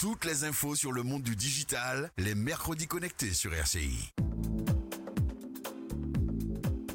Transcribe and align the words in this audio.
Toutes 0.00 0.24
les 0.24 0.44
infos 0.44 0.74
sur 0.74 0.92
le 0.92 1.02
monde 1.02 1.20
du 1.20 1.36
digital, 1.36 2.10
les 2.16 2.34
mercredis 2.34 2.86
connectés 2.86 3.34
sur 3.34 3.52
RCI. 3.52 4.14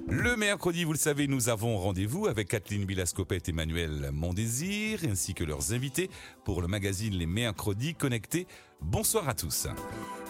Le 0.08 0.36
mercredi, 0.36 0.86
vous 0.86 0.94
le 0.94 0.98
savez, 0.98 1.28
nous 1.28 1.50
avons 1.50 1.78
rendez-vous 1.78 2.26
avec 2.26 2.48
Kathleen 2.48 2.84
Bilascopette 2.86 3.48
et 3.48 3.52
Emmanuel 3.52 4.10
Mondésir, 4.12 5.02
ainsi 5.08 5.36
que 5.36 5.44
leurs 5.44 5.72
invités 5.72 6.10
pour 6.46 6.64
le 6.64 6.68
magazine 6.68 7.14
Les 7.14 7.28
Mercredis 7.28 7.94
Connectés. 7.94 8.48
Bonsoir 8.82 9.28
à 9.28 9.34
tous. 9.34 9.68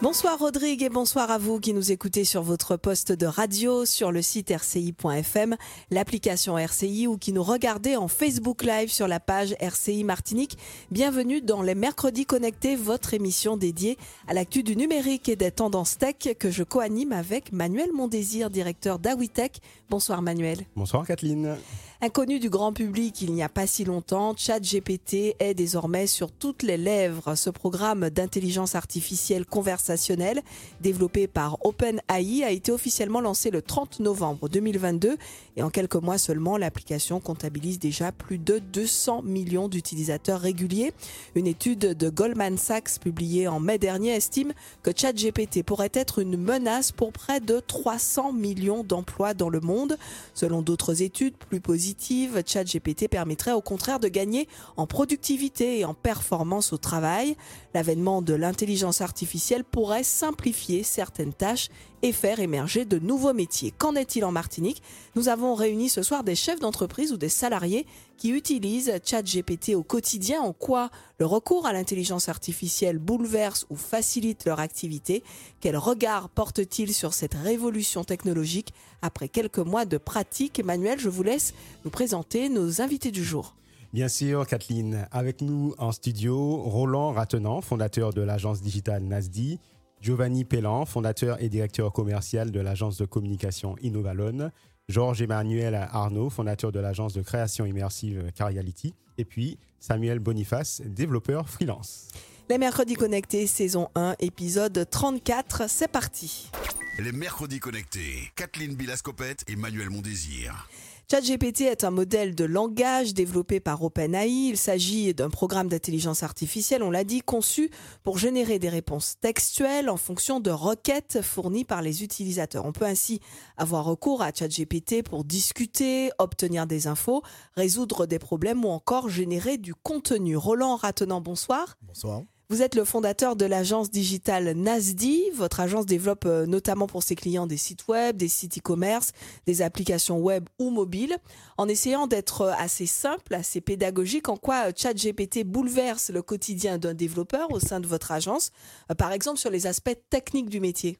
Bonsoir 0.02 0.38
Rodrigue 0.38 0.82
et 0.82 0.88
bonsoir 0.90 1.30
à 1.30 1.38
vous 1.38 1.58
qui 1.58 1.72
nous 1.72 1.90
écoutez 1.90 2.24
sur 2.24 2.42
votre 2.42 2.76
poste 2.76 3.12
de 3.12 3.26
radio, 3.26 3.84
sur 3.86 4.12
le 4.12 4.20
site 4.20 4.50
rci.fm, 4.50 5.56
l'application 5.90 6.58
RCI 6.58 7.06
ou 7.06 7.16
qui 7.16 7.32
nous 7.32 7.42
regardez 7.42 7.96
en 7.96 8.08
Facebook 8.08 8.62
Live 8.62 8.90
sur 8.90 9.08
la 9.08 9.20
page 9.20 9.54
RCI 9.58 10.04
Martinique. 10.04 10.58
Bienvenue 10.90 11.40
dans 11.40 11.62
les 11.62 11.74
Mercredis 11.74 12.26
Connectés, 12.26 12.76
votre 12.76 13.14
émission 13.14 13.56
dédiée 13.56 13.96
à 14.28 14.34
l'actu 14.34 14.62
du 14.62 14.76
numérique 14.76 15.28
et 15.28 15.36
des 15.36 15.50
tendances 15.50 15.96
tech 15.96 16.36
que 16.38 16.50
je 16.50 16.62
co-anime 16.62 17.12
avec 17.12 17.52
Manuel 17.52 17.92
Mondésir, 17.92 18.50
directeur 18.50 18.98
d'Awitech. 18.98 19.60
Bonsoir 19.88 20.20
Manuel. 20.20 20.66
Bonsoir 20.76 21.06
Kathleen. 21.06 21.56
Inconnu 22.02 22.38
du 22.40 22.50
grand 22.50 22.74
public 22.74 23.22
il 23.22 23.32
n'y 23.32 23.42
a 23.42 23.48
pas 23.48 23.66
si 23.66 23.82
longtemps, 23.86 24.34
ChatGPT 24.36 25.34
est 25.38 25.54
désormais 25.54 26.06
sur 26.06 26.30
toutes 26.30 26.62
les 26.62 26.76
lèvres. 26.76 27.36
Ce 27.36 27.48
programme 27.48 28.10
d'intelligence 28.10 28.74
artificielle 28.74 29.46
conversationnelle 29.46 30.42
développé 30.82 31.26
par 31.26 31.56
OpenAI 31.64 32.44
a 32.44 32.50
été 32.50 32.70
officiellement 32.70 33.22
lancé 33.22 33.50
le 33.50 33.62
30 33.62 34.00
novembre 34.00 34.50
2022 34.50 35.16
et 35.56 35.62
en 35.62 35.70
quelques 35.70 35.96
mois 35.96 36.18
seulement, 36.18 36.58
l'application 36.58 37.18
comptabilise 37.18 37.78
déjà 37.78 38.12
plus 38.12 38.36
de 38.36 38.58
200 38.58 39.22
millions 39.22 39.68
d'utilisateurs 39.68 40.40
réguliers. 40.40 40.92
Une 41.34 41.46
étude 41.46 41.78
de 41.78 42.10
Goldman 42.10 42.58
Sachs 42.58 42.98
publiée 43.00 43.48
en 43.48 43.58
mai 43.58 43.78
dernier 43.78 44.10
estime 44.10 44.52
que 44.82 44.90
ChatGPT 44.94 45.62
pourrait 45.62 45.92
être 45.94 46.18
une 46.18 46.36
menace 46.36 46.92
pour 46.92 47.12
près 47.12 47.40
de 47.40 47.58
300 47.58 48.34
millions 48.34 48.84
d'emplois 48.84 49.32
dans 49.32 49.48
le 49.48 49.60
monde. 49.60 49.96
Selon 50.34 50.60
d'autres 50.60 51.00
études 51.00 51.36
plus 51.38 51.60
positives, 51.60 51.85
ChatGPT 51.94 53.08
permettrait 53.08 53.52
au 53.52 53.60
contraire 53.60 54.00
de 54.00 54.08
gagner 54.08 54.48
en 54.76 54.86
productivité 54.86 55.78
et 55.78 55.84
en 55.84 55.94
performance 55.94 56.72
au 56.72 56.78
travail. 56.78 57.36
L'avènement 57.74 58.22
de 58.22 58.34
l'intelligence 58.34 59.00
artificielle 59.00 59.64
pourrait 59.64 60.02
simplifier 60.02 60.82
certaines 60.82 61.34
tâches 61.34 61.68
et 62.02 62.12
faire 62.12 62.40
émerger 62.40 62.84
de 62.84 62.98
nouveaux 62.98 63.32
métiers. 63.32 63.72
Qu'en 63.76 63.94
est-il 63.94 64.24
en 64.24 64.32
Martinique? 64.32 64.82
Nous 65.14 65.28
avons 65.28 65.54
réuni 65.54 65.88
ce 65.88 66.02
soir 66.02 66.24
des 66.24 66.34
chefs 66.34 66.60
d'entreprise 66.60 67.12
ou 67.12 67.16
des 67.16 67.28
salariés 67.28 67.86
qui 68.16 68.30
utilisent 68.30 68.92
ChatGPT 69.04 69.74
au 69.74 69.82
quotidien, 69.82 70.40
en 70.40 70.52
quoi 70.52 70.90
le 71.18 71.26
recours 71.26 71.66
à 71.66 71.72
l'intelligence 71.72 72.28
artificielle 72.28 72.98
bouleverse 72.98 73.66
ou 73.70 73.76
facilite 73.76 74.44
leur 74.44 74.60
activité, 74.60 75.22
quel 75.60 75.76
regard 75.76 76.28
porte-t-il 76.28 76.92
sur 76.92 77.14
cette 77.14 77.34
révolution 77.34 78.04
technologique 78.04 78.72
après 79.02 79.28
quelques 79.28 79.58
mois 79.58 79.84
de 79.84 79.98
pratique? 79.98 80.58
Emmanuel, 80.58 80.98
je 80.98 81.08
vous 81.08 81.22
laisse 81.22 81.54
nous 81.84 81.90
présenter 81.90 82.48
nos 82.48 82.80
invités 82.80 83.10
du 83.10 83.24
jour. 83.24 83.54
Bien 83.92 84.08
sûr, 84.08 84.46
Kathleen. 84.46 85.08
Avec 85.10 85.40
nous 85.40 85.74
en 85.78 85.92
studio, 85.92 86.56
Roland 86.56 87.12
Ratenant, 87.12 87.60
fondateur 87.60 88.12
de 88.12 88.20
l'agence 88.20 88.60
digitale 88.60 89.02
NASDI, 89.04 89.58
Giovanni 90.00 90.44
Pellan, 90.44 90.84
fondateur 90.84 91.42
et 91.42 91.48
directeur 91.48 91.92
commercial 91.92 92.50
de 92.50 92.60
l'agence 92.60 92.98
de 92.98 93.06
communication 93.06 93.76
Innovalone, 93.82 94.52
Georges 94.88 95.20
Emmanuel 95.20 95.74
Arnaud, 95.74 96.30
fondateur 96.30 96.70
de 96.70 96.78
l'agence 96.78 97.12
de 97.12 97.20
création 97.20 97.66
immersive 97.66 98.30
Cariality, 98.36 98.94
et 99.18 99.24
puis 99.24 99.58
Samuel 99.80 100.20
Boniface, 100.20 100.80
développeur 100.84 101.48
freelance. 101.48 102.06
Les 102.48 102.56
mercredis 102.56 102.94
connectés, 102.94 103.48
saison 103.48 103.88
1, 103.96 104.14
épisode 104.20 104.88
34, 104.88 105.68
c'est 105.68 105.90
parti. 105.90 106.52
Les 107.00 107.10
mercredis 107.10 107.58
connectés, 107.58 108.30
Kathleen 108.36 108.76
Bilascopette 108.76 109.42
et 109.48 109.56
Manuel 109.56 109.90
Mondésir. 109.90 110.68
ChatGPT 111.08 111.60
est 111.60 111.84
un 111.84 111.92
modèle 111.92 112.34
de 112.34 112.44
langage 112.44 113.14
développé 113.14 113.60
par 113.60 113.80
OpenAI. 113.84 114.48
Il 114.48 114.56
s'agit 114.56 115.14
d'un 115.14 115.30
programme 115.30 115.68
d'intelligence 115.68 116.24
artificielle, 116.24 116.82
on 116.82 116.90
l'a 116.90 117.04
dit, 117.04 117.20
conçu 117.20 117.70
pour 118.02 118.18
générer 118.18 118.58
des 118.58 118.68
réponses 118.68 119.14
textuelles 119.20 119.88
en 119.88 119.96
fonction 119.96 120.40
de 120.40 120.50
requêtes 120.50 121.22
fournies 121.22 121.64
par 121.64 121.80
les 121.80 122.02
utilisateurs. 122.02 122.66
On 122.66 122.72
peut 122.72 122.86
ainsi 122.86 123.20
avoir 123.56 123.84
recours 123.84 124.20
à 124.20 124.32
ChatGPT 124.34 125.04
pour 125.04 125.22
discuter, 125.22 126.10
obtenir 126.18 126.66
des 126.66 126.88
infos, 126.88 127.22
résoudre 127.54 128.06
des 128.06 128.18
problèmes 128.18 128.64
ou 128.64 128.68
encore 128.70 129.08
générer 129.08 129.58
du 129.58 129.76
contenu. 129.76 130.36
Roland 130.36 130.74
Ratenant, 130.74 131.20
bonsoir. 131.20 131.76
Bonsoir. 131.82 132.22
Vous 132.48 132.62
êtes 132.62 132.76
le 132.76 132.84
fondateur 132.84 133.34
de 133.34 133.44
l'agence 133.44 133.90
digitale 133.90 134.52
NASDI. 134.52 135.30
Votre 135.34 135.58
agence 135.58 135.84
développe 135.84 136.26
euh, 136.26 136.46
notamment 136.46 136.86
pour 136.86 137.02
ses 137.02 137.16
clients 137.16 137.48
des 137.48 137.56
sites 137.56 137.88
web, 137.88 138.16
des 138.16 138.28
sites 138.28 138.58
e-commerce, 138.58 139.10
des 139.46 139.62
applications 139.62 140.20
web 140.20 140.48
ou 140.60 140.70
mobiles. 140.70 141.16
En 141.58 141.66
essayant 141.66 142.06
d'être 142.06 142.42
euh, 142.42 142.52
assez 142.56 142.86
simple, 142.86 143.34
assez 143.34 143.60
pédagogique, 143.60 144.28
en 144.28 144.36
quoi 144.36 144.68
euh, 144.68 144.72
ChatGPT 144.76 145.42
bouleverse 145.42 146.10
le 146.10 146.22
quotidien 146.22 146.78
d'un 146.78 146.94
développeur 146.94 147.50
au 147.50 147.58
sein 147.58 147.80
de 147.80 147.88
votre 147.88 148.12
agence, 148.12 148.52
par 148.96 149.10
exemple 149.10 149.40
sur 149.40 149.50
les 149.50 149.66
aspects 149.66 149.98
techniques 150.08 150.48
du 150.48 150.60
métier? 150.60 150.98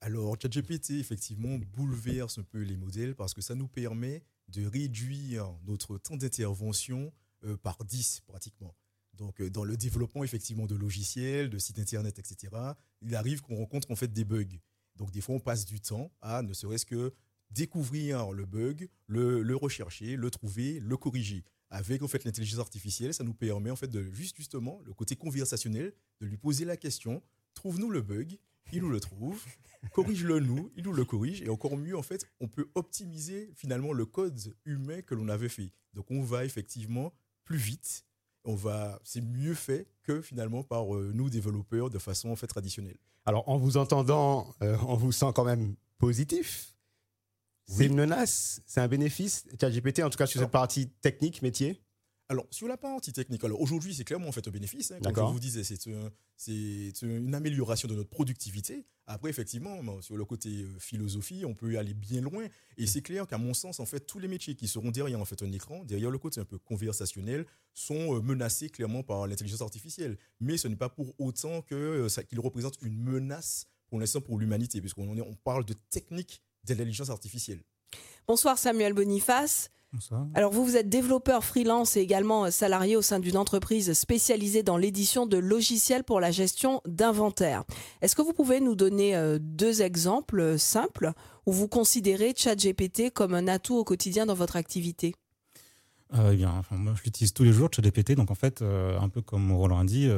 Alors, 0.00 0.36
ChatGPT, 0.40 0.92
effectivement, 0.92 1.58
bouleverse 1.76 2.38
un 2.38 2.44
peu 2.44 2.62
les 2.62 2.78
modèles 2.78 3.14
parce 3.14 3.34
que 3.34 3.42
ça 3.42 3.54
nous 3.54 3.68
permet 3.68 4.22
de 4.48 4.64
réduire 4.64 5.52
notre 5.66 5.98
temps 5.98 6.16
d'intervention 6.16 7.12
par 7.62 7.84
10 7.84 8.22
pratiquement. 8.26 8.74
Donc, 9.20 9.38
euh, 9.40 9.50
dans 9.50 9.64
le 9.64 9.76
développement 9.76 10.24
effectivement 10.24 10.66
de 10.66 10.74
logiciels, 10.74 11.50
de 11.50 11.58
sites 11.58 11.78
internet, 11.78 12.18
etc., 12.18 12.52
il 13.02 13.14
arrive 13.14 13.42
qu'on 13.42 13.56
rencontre 13.56 13.90
en 13.90 13.96
fait 13.96 14.12
des 14.12 14.24
bugs. 14.24 14.58
Donc, 14.96 15.12
des 15.12 15.20
fois, 15.20 15.34
on 15.34 15.40
passe 15.40 15.66
du 15.66 15.78
temps 15.78 16.10
à 16.22 16.42
ne 16.42 16.54
serait-ce 16.54 16.86
que 16.86 17.12
découvrir 17.50 18.32
le 18.32 18.46
bug, 18.46 18.88
le, 19.06 19.54
rechercher, 19.54 20.16
le 20.16 20.30
trouver, 20.30 20.80
le 20.80 20.96
corriger. 20.96 21.44
Avec 21.68 22.02
en 22.02 22.08
fait 22.08 22.24
l'intelligence 22.24 22.60
artificielle, 22.60 23.12
ça 23.12 23.22
nous 23.22 23.34
permet 23.34 23.70
en 23.70 23.76
fait 23.76 23.88
de 23.88 24.02
juste 24.02 24.36
justement 24.36 24.80
le 24.84 24.94
côté 24.94 25.16
conversationnel, 25.16 25.92
de 26.20 26.26
lui 26.26 26.36
poser 26.36 26.64
la 26.64 26.76
question 26.76 27.22
trouve-nous 27.54 27.90
le 27.90 28.00
bug, 28.00 28.38
il 28.72 28.80
nous 28.80 28.90
le 28.90 29.00
trouve, 29.00 29.44
corrige-le 29.92 30.40
nous, 30.40 30.72
il 30.76 30.84
nous 30.84 30.92
le 30.92 31.04
corrige, 31.04 31.42
et 31.42 31.48
encore 31.50 31.76
mieux 31.76 31.96
en 31.96 32.02
fait, 32.02 32.26
on 32.40 32.48
peut 32.48 32.70
optimiser 32.74 33.52
finalement 33.54 33.92
le 33.92 34.06
code 34.06 34.56
humain 34.64 35.02
que 35.02 35.14
l'on 35.14 35.28
avait 35.28 35.48
fait. 35.48 35.72
Donc, 35.92 36.10
on 36.10 36.22
va 36.22 36.44
effectivement 36.44 37.12
plus 37.44 37.58
vite 37.58 38.04
on 38.44 38.54
va, 38.54 39.00
c'est 39.04 39.20
mieux 39.20 39.54
fait 39.54 39.86
que 40.02 40.20
finalement 40.20 40.62
par 40.62 40.94
euh, 40.94 41.12
nous 41.14 41.30
développeurs 41.30 41.90
de 41.90 41.98
façon 41.98 42.30
en 42.30 42.36
fait 42.36 42.46
traditionnelle. 42.46 42.96
Alors 43.26 43.48
en 43.48 43.58
vous 43.58 43.76
entendant, 43.76 44.54
euh, 44.62 44.76
on 44.86 44.96
vous 44.96 45.12
sent 45.12 45.32
quand 45.34 45.44
même 45.44 45.74
positif. 45.98 46.74
C'est 47.66 47.86
une 47.86 47.94
menace, 47.94 48.62
c'est 48.66 48.80
un 48.80 48.88
bénéfice. 48.88 49.44
ChatGPT, 49.60 50.02
en 50.02 50.10
tout 50.10 50.18
cas 50.18 50.26
sur 50.26 50.40
cette 50.40 50.50
partie 50.50 50.88
technique, 50.88 51.40
métier. 51.40 51.80
Alors, 52.30 52.46
sur 52.52 52.68
la 52.68 52.76
partie 52.76 53.12
technique, 53.12 53.42
alors 53.42 53.60
aujourd'hui, 53.60 53.92
c'est 53.92 54.04
clairement 54.04 54.28
en 54.28 54.32
fait 54.32 54.46
un 54.46 54.52
bénéfice. 54.52 54.92
Hein, 54.92 55.00
comme 55.12 55.26
je 55.26 55.32
vous 55.32 55.40
disais, 55.40 55.64
c'est 55.64 57.02
une 57.02 57.34
amélioration 57.34 57.88
de 57.88 57.96
notre 57.96 58.08
productivité. 58.08 58.86
Après, 59.08 59.30
effectivement, 59.30 60.00
sur 60.00 60.16
le 60.16 60.24
côté 60.24 60.48
euh, 60.48 60.78
philosophie, 60.78 61.44
on 61.44 61.54
peut 61.54 61.76
aller 61.76 61.92
bien 61.92 62.20
loin. 62.20 62.46
Et 62.78 62.86
c'est 62.86 63.02
clair 63.02 63.26
qu'à 63.26 63.36
mon 63.36 63.52
sens, 63.52 63.80
en 63.80 63.84
fait, 63.84 64.06
tous 64.06 64.20
les 64.20 64.28
métiers 64.28 64.54
qui 64.54 64.68
seront 64.68 64.92
derrière 64.92 65.20
en 65.20 65.24
fait 65.24 65.42
un 65.42 65.50
écran, 65.50 65.82
derrière 65.82 66.12
le 66.12 66.18
côté 66.18 66.40
un 66.40 66.44
peu 66.44 66.56
conversationnel, 66.58 67.46
sont 67.74 68.14
euh, 68.14 68.20
menacés 68.20 68.70
clairement 68.70 69.02
par 69.02 69.26
l'intelligence 69.26 69.62
artificielle. 69.62 70.16
Mais 70.38 70.56
ce 70.56 70.68
n'est 70.68 70.76
pas 70.76 70.88
pour 70.88 71.12
autant 71.18 71.62
que 71.62 71.74
euh, 71.74 72.22
qu'il 72.28 72.38
représente 72.38 72.80
une 72.82 72.96
menace 72.96 73.66
pour 73.88 73.98
l'instant 73.98 74.20
pour 74.20 74.38
l'humanité, 74.38 74.80
puisqu'on 74.80 75.18
on 75.18 75.34
parle 75.34 75.64
de 75.64 75.74
technique 75.90 76.40
de 76.64 76.74
l'intelligence 76.74 77.10
artificielle. 77.10 77.64
Bonsoir 78.28 78.56
Samuel 78.56 78.92
Boniface. 78.92 79.72
Alors 80.34 80.52
vous, 80.52 80.64
vous 80.64 80.76
êtes 80.76 80.88
développeur 80.88 81.44
freelance 81.44 81.96
et 81.96 82.00
également 82.00 82.44
euh, 82.44 82.50
salarié 82.50 82.96
au 82.96 83.02
sein 83.02 83.18
d'une 83.18 83.36
entreprise 83.36 83.92
spécialisée 83.92 84.62
dans 84.62 84.76
l'édition 84.76 85.26
de 85.26 85.36
logiciels 85.36 86.04
pour 86.04 86.20
la 86.20 86.30
gestion 86.30 86.80
d'inventaire. 86.86 87.64
Est-ce 88.00 88.14
que 88.14 88.22
vous 88.22 88.32
pouvez 88.32 88.60
nous 88.60 88.76
donner 88.76 89.16
euh, 89.16 89.38
deux 89.40 89.82
exemples 89.82 90.40
euh, 90.40 90.58
simples 90.58 91.12
où 91.46 91.52
vous 91.52 91.66
considérez 91.66 92.34
ChatGPT 92.36 93.10
comme 93.10 93.34
un 93.34 93.48
atout 93.48 93.76
au 93.76 93.84
quotidien 93.84 94.26
dans 94.26 94.34
votre 94.34 94.56
activité? 94.56 95.14
Eh 96.12 96.36
bien, 96.36 96.62
moi, 96.70 96.94
je 96.96 97.04
l'utilise 97.04 97.32
tous 97.32 97.44
les 97.44 97.52
jours, 97.52 97.68
ChatGPT. 97.74 98.12
Donc, 98.12 98.30
en 98.30 98.34
fait, 98.34 98.62
un 98.62 99.08
peu 99.08 99.22
comme 99.22 99.52
Roland 99.52 99.78
a 99.78 99.84
dit, 99.84 100.10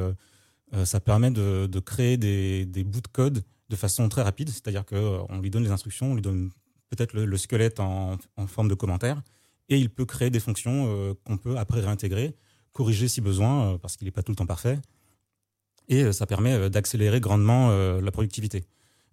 ça 0.85 0.99
permet 0.99 1.29
de, 1.29 1.79
créer 1.79 2.17
des, 2.17 2.83
bouts 2.83 3.01
de 3.01 3.07
code 3.07 3.43
de 3.69 3.75
façon 3.75 4.09
très 4.09 4.23
rapide. 4.23 4.49
C'est-à-dire 4.49 4.85
qu'on 4.87 5.39
lui 5.39 5.51
donne 5.51 5.63
les 5.63 5.69
instructions, 5.69 6.11
on 6.11 6.15
lui 6.15 6.23
donne 6.23 6.49
peut-être 6.89 7.13
le, 7.13 7.37
squelette 7.37 7.79
en, 7.79 8.17
en, 8.37 8.47
forme 8.47 8.69
de 8.69 8.73
commentaire 8.73 9.21
et 9.69 9.77
il 9.77 9.89
peut 9.89 10.05
créer 10.05 10.29
des 10.29 10.39
fonctions 10.39 10.85
euh, 10.87 11.13
qu'on 11.23 11.37
peut 11.37 11.57
après 11.57 11.81
réintégrer, 11.81 12.35
corriger 12.73 13.07
si 13.07 13.21
besoin, 13.21 13.73
euh, 13.73 13.77
parce 13.77 13.97
qu'il 13.97 14.05
n'est 14.05 14.11
pas 14.11 14.23
tout 14.23 14.31
le 14.31 14.35
temps 14.35 14.45
parfait. 14.45 14.79
Et 15.89 16.03
euh, 16.03 16.11
ça 16.11 16.25
permet 16.25 16.69
d'accélérer 16.69 17.19
grandement 17.19 17.71
la 17.99 18.11
productivité. 18.11 18.63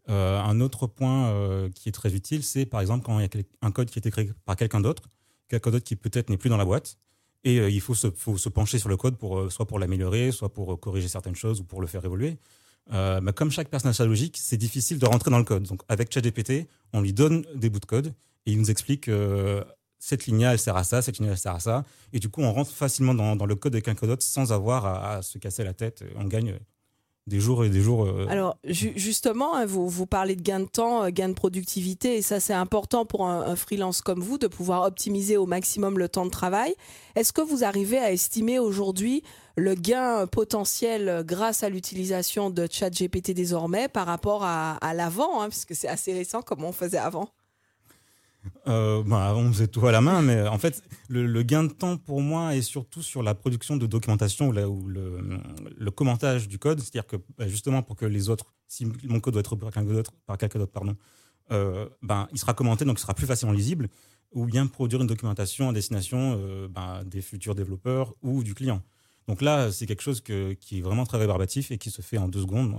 un 0.09 0.61
autre 0.61 0.87
point 0.89 1.71
qui 1.75 1.89
est 1.89 1.93
très 1.93 2.15
utile, 2.15 2.43
c'est 2.43 2.67
par 2.67 2.81
exemple 2.81 3.05
quand 3.05 3.19
il 3.21 3.23
y 3.23 3.39
a 3.39 3.43
un 3.63 3.71
code 3.71 3.91
qui 3.91 3.99
a 3.99 4.01
été 4.01 4.11
créé 4.11 4.31
par 4.45 4.57
quelqu'un 4.57 4.81
d'autre, 4.81 5.05
quelqu'un 5.49 5.71
d'autre 5.71 5.85
qui 5.85 5.97
peut-être 5.97 6.31
n'est 6.31 6.37
plus 6.37 6.51
dans 6.51 6.57
la 6.57 6.65
boîte, 6.65 6.99
Et 7.45 7.57
il 7.57 7.81
faut 7.81 7.95
se, 7.95 8.49
pencher 8.49 8.79
sur 8.79 8.89
le 8.89 8.97
code 8.97 9.17
pour 9.17 9.53
soit 9.53 9.67
pour 9.67 9.79
l'améliorer, 9.79 10.33
soit 10.33 10.53
pour 10.53 10.79
corriger 10.81 11.09
certaines 11.09 11.37
choses 11.37 11.61
ou 11.61 11.65
pour 11.65 11.81
le 11.81 11.87
faire 11.87 12.05
évoluer. 12.05 12.39
mais 12.91 13.33
comme 13.33 13.51
chaque 13.51 13.69
personnage 13.69 14.01
logique, 14.01 14.37
c'est 14.37 14.57
difficile 14.59 14.99
de 14.99 15.07
rentrer 15.07 15.31
dans 15.31 15.39
le 15.39 15.45
code. 15.45 15.65
Donc 15.65 15.83
avec 15.89 16.13
ChatGPT, 16.13 16.67
on 16.93 17.01
lui 17.03 17.13
donne 17.13 17.45
des 17.55 17.71
bouts 17.71 17.81
de 17.81 17.87
code 17.87 18.09
et 18.47 18.53
il 18.53 18.59
nous 18.59 18.71
explique 18.71 19.09
cette 20.01 20.27
ligne 20.27 20.41
elle 20.41 20.59
sert 20.59 20.77
à 20.77 20.83
ça, 20.83 21.03
cette 21.03 21.19
ligne 21.19 21.29
elle 21.29 21.39
sert 21.39 21.55
à 21.55 21.61
ça. 21.61 21.85
Et 22.13 22.19
du 22.19 22.29
coup, 22.29 22.41
on 22.41 22.53
rentre 22.53 22.73
facilement 22.73 23.15
dans, 23.15 23.47
le 23.47 23.55
code 23.55 23.75
avec 23.75 23.87
un 23.87 23.95
code 23.95 24.21
sans 24.23 24.53
avoir 24.53 24.87
à, 24.87 25.23
se 25.23 25.39
casser 25.39 25.63
la 25.63 25.75
tête. 25.75 26.03
On 26.17 26.25
gagne 26.25 26.59
des 27.27 27.39
jours 27.39 27.65
et 27.65 27.69
des 27.69 27.81
jours. 27.81 28.07
Euh, 28.07 28.27
Alors, 28.29 28.57
justement, 28.65 29.55
hein, 29.55 29.67
vous, 29.67 29.89
vous 29.89 30.07
parlez 30.07 30.37
de 30.37 30.43
gain 30.43 30.61
de 30.61 30.65
temps, 30.65 31.05
euh, 31.05 31.11
gain 31.11 31.29
de 31.29 31.35
productivité, 31.35 32.17
et 32.17 32.23
ça, 32.23 32.41
c'est 32.41 32.55
important 32.55 33.05
pour 33.05 33.27
un, 33.27 33.55
freelance 33.57 34.01
comme 34.01 34.21
vous 34.21 34.39
de 34.39 34.47
pouvoir 34.47 34.83
optimiser 34.83 35.37
au 35.37 35.47
maximum 35.47 35.99
le 35.99 36.09
temps 36.09 36.25
de 36.25 36.31
travail. 36.31 36.75
Est-ce 37.15 37.33
que 37.33 37.43
vous 37.43 37.63
arrivez 37.63 37.99
à 37.99 38.11
estimer 38.11 38.59
aujourd'hui 38.59 39.23
le 39.57 39.75
gain 39.75 40.27
potentiel 40.27 41.23
grâce 41.27 41.63
à 41.63 41.69
l'utilisation 41.69 42.49
de 42.49 42.67
ChatGPT 42.69 43.33
désormais 43.33 43.89
par 43.89 44.07
rapport 44.07 44.43
à, 44.45 44.77
à 44.77 44.95
l'avant, 44.95 45.43
hein, 45.43 45.51
puisque 45.51 45.75
c'est 45.75 45.89
assez 45.89 46.15
récent 46.15 46.41
comme 46.41 46.65
on 46.65 46.73
faisait 46.73 46.99
avant? 46.99 47.29
Euh, 48.67 49.03
bah, 49.05 49.35
on 49.37 49.53
faisait 49.53 49.69
tout 49.69 49.87
à 49.87 49.93
la 49.93 50.01
main, 50.01 50.23
mais 50.23 50.47
en 50.47 50.59
fait, 50.59 50.83
le, 51.09 51.43
gain 51.43 51.65
de 51.65 51.73
temps 51.73 51.97
pour 51.97 52.21
moi 52.21 52.55
est 52.55 52.63
surtout 52.63 53.03
sur 53.03 53.23
la 53.23 53.35
production 53.35 53.77
de 53.77 53.87
documentation 53.87 54.49
ou, 54.49 54.59
ou 54.59 54.89
le, 54.89 55.91
commentage 55.91 56.49
du 56.49 56.59
code. 56.59 56.81
C'est-à-dire 56.81 57.07
que 57.07 57.17
bah, 57.39 57.49
justement, 57.49 57.83
pour 57.83 57.97
que 57.97 58.07
les 58.07 58.29
autres, 58.29 58.55
si 58.67 58.87
mon 59.05 59.21
code 59.21 59.35
doit 59.35 59.41
être 59.41 59.57
par 59.57 59.71
quelqu'un 59.71 59.93
d'autre, 59.93 60.13
par 60.27 60.39
quelqu'un 60.39 60.59
d'autre, 60.59 60.73
pardon, 60.73 60.97
euh, 61.53 61.89
ben, 62.03 62.29
il 62.33 62.39
sera 62.39 62.55
commenté, 62.55 62.85
donc 62.85 62.99
il 62.99 63.03
sera 63.03 63.15
plus 63.15 63.27
facilement 63.27 63.53
lisible, 63.53 63.89
ou 64.33 64.47
bien 64.47 64.67
produire 64.67 65.01
une 65.01 65.09
documentation 65.09 65.69
à 65.69 65.73
destination 65.73 66.39
euh, 66.39 66.69
ben, 66.69 67.03
des 67.05 67.23
futurs 67.23 67.55
développeurs 67.55 68.15
ou 68.23 68.43
du 68.43 68.55
client. 68.55 68.83
Donc 69.27 69.43
là, 69.43 69.71
c'est 69.71 69.87
quelque 69.87 70.03
chose 70.03 70.21
qui 70.23 70.79
est 70.79 70.81
vraiment 70.81 71.05
très 71.05 71.19
rébarbatif 71.19 71.71
et 71.71 71.79
qui 71.79 71.91
se 71.91 72.03
fait 72.03 72.19
en 72.19 72.27
deux 72.27 72.41
secondes, 72.41 72.75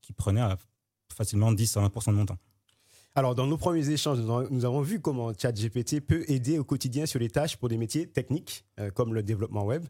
qui 0.00 0.12
prenait 0.12 0.42
facilement 1.14 1.52
10 1.52 1.76
à 1.76 1.80
20% 1.86 2.10
de 2.10 2.16
mon 2.16 2.26
temps. 2.26 2.38
Alors, 3.14 3.34
dans 3.34 3.46
nos 3.46 3.58
premiers 3.58 3.90
échanges, 3.90 4.20
nous 4.20 4.64
avons 4.64 4.80
vu 4.80 4.98
comment 4.98 5.34
ChatGPT 5.34 6.00
peut 6.00 6.24
aider 6.28 6.58
au 6.58 6.64
quotidien 6.64 7.04
sur 7.04 7.20
les 7.20 7.28
tâches 7.28 7.58
pour 7.58 7.68
des 7.68 7.76
métiers 7.76 8.06
techniques, 8.06 8.64
euh, 8.80 8.90
comme 8.90 9.12
le 9.12 9.22
développement 9.22 9.66
web. 9.66 9.84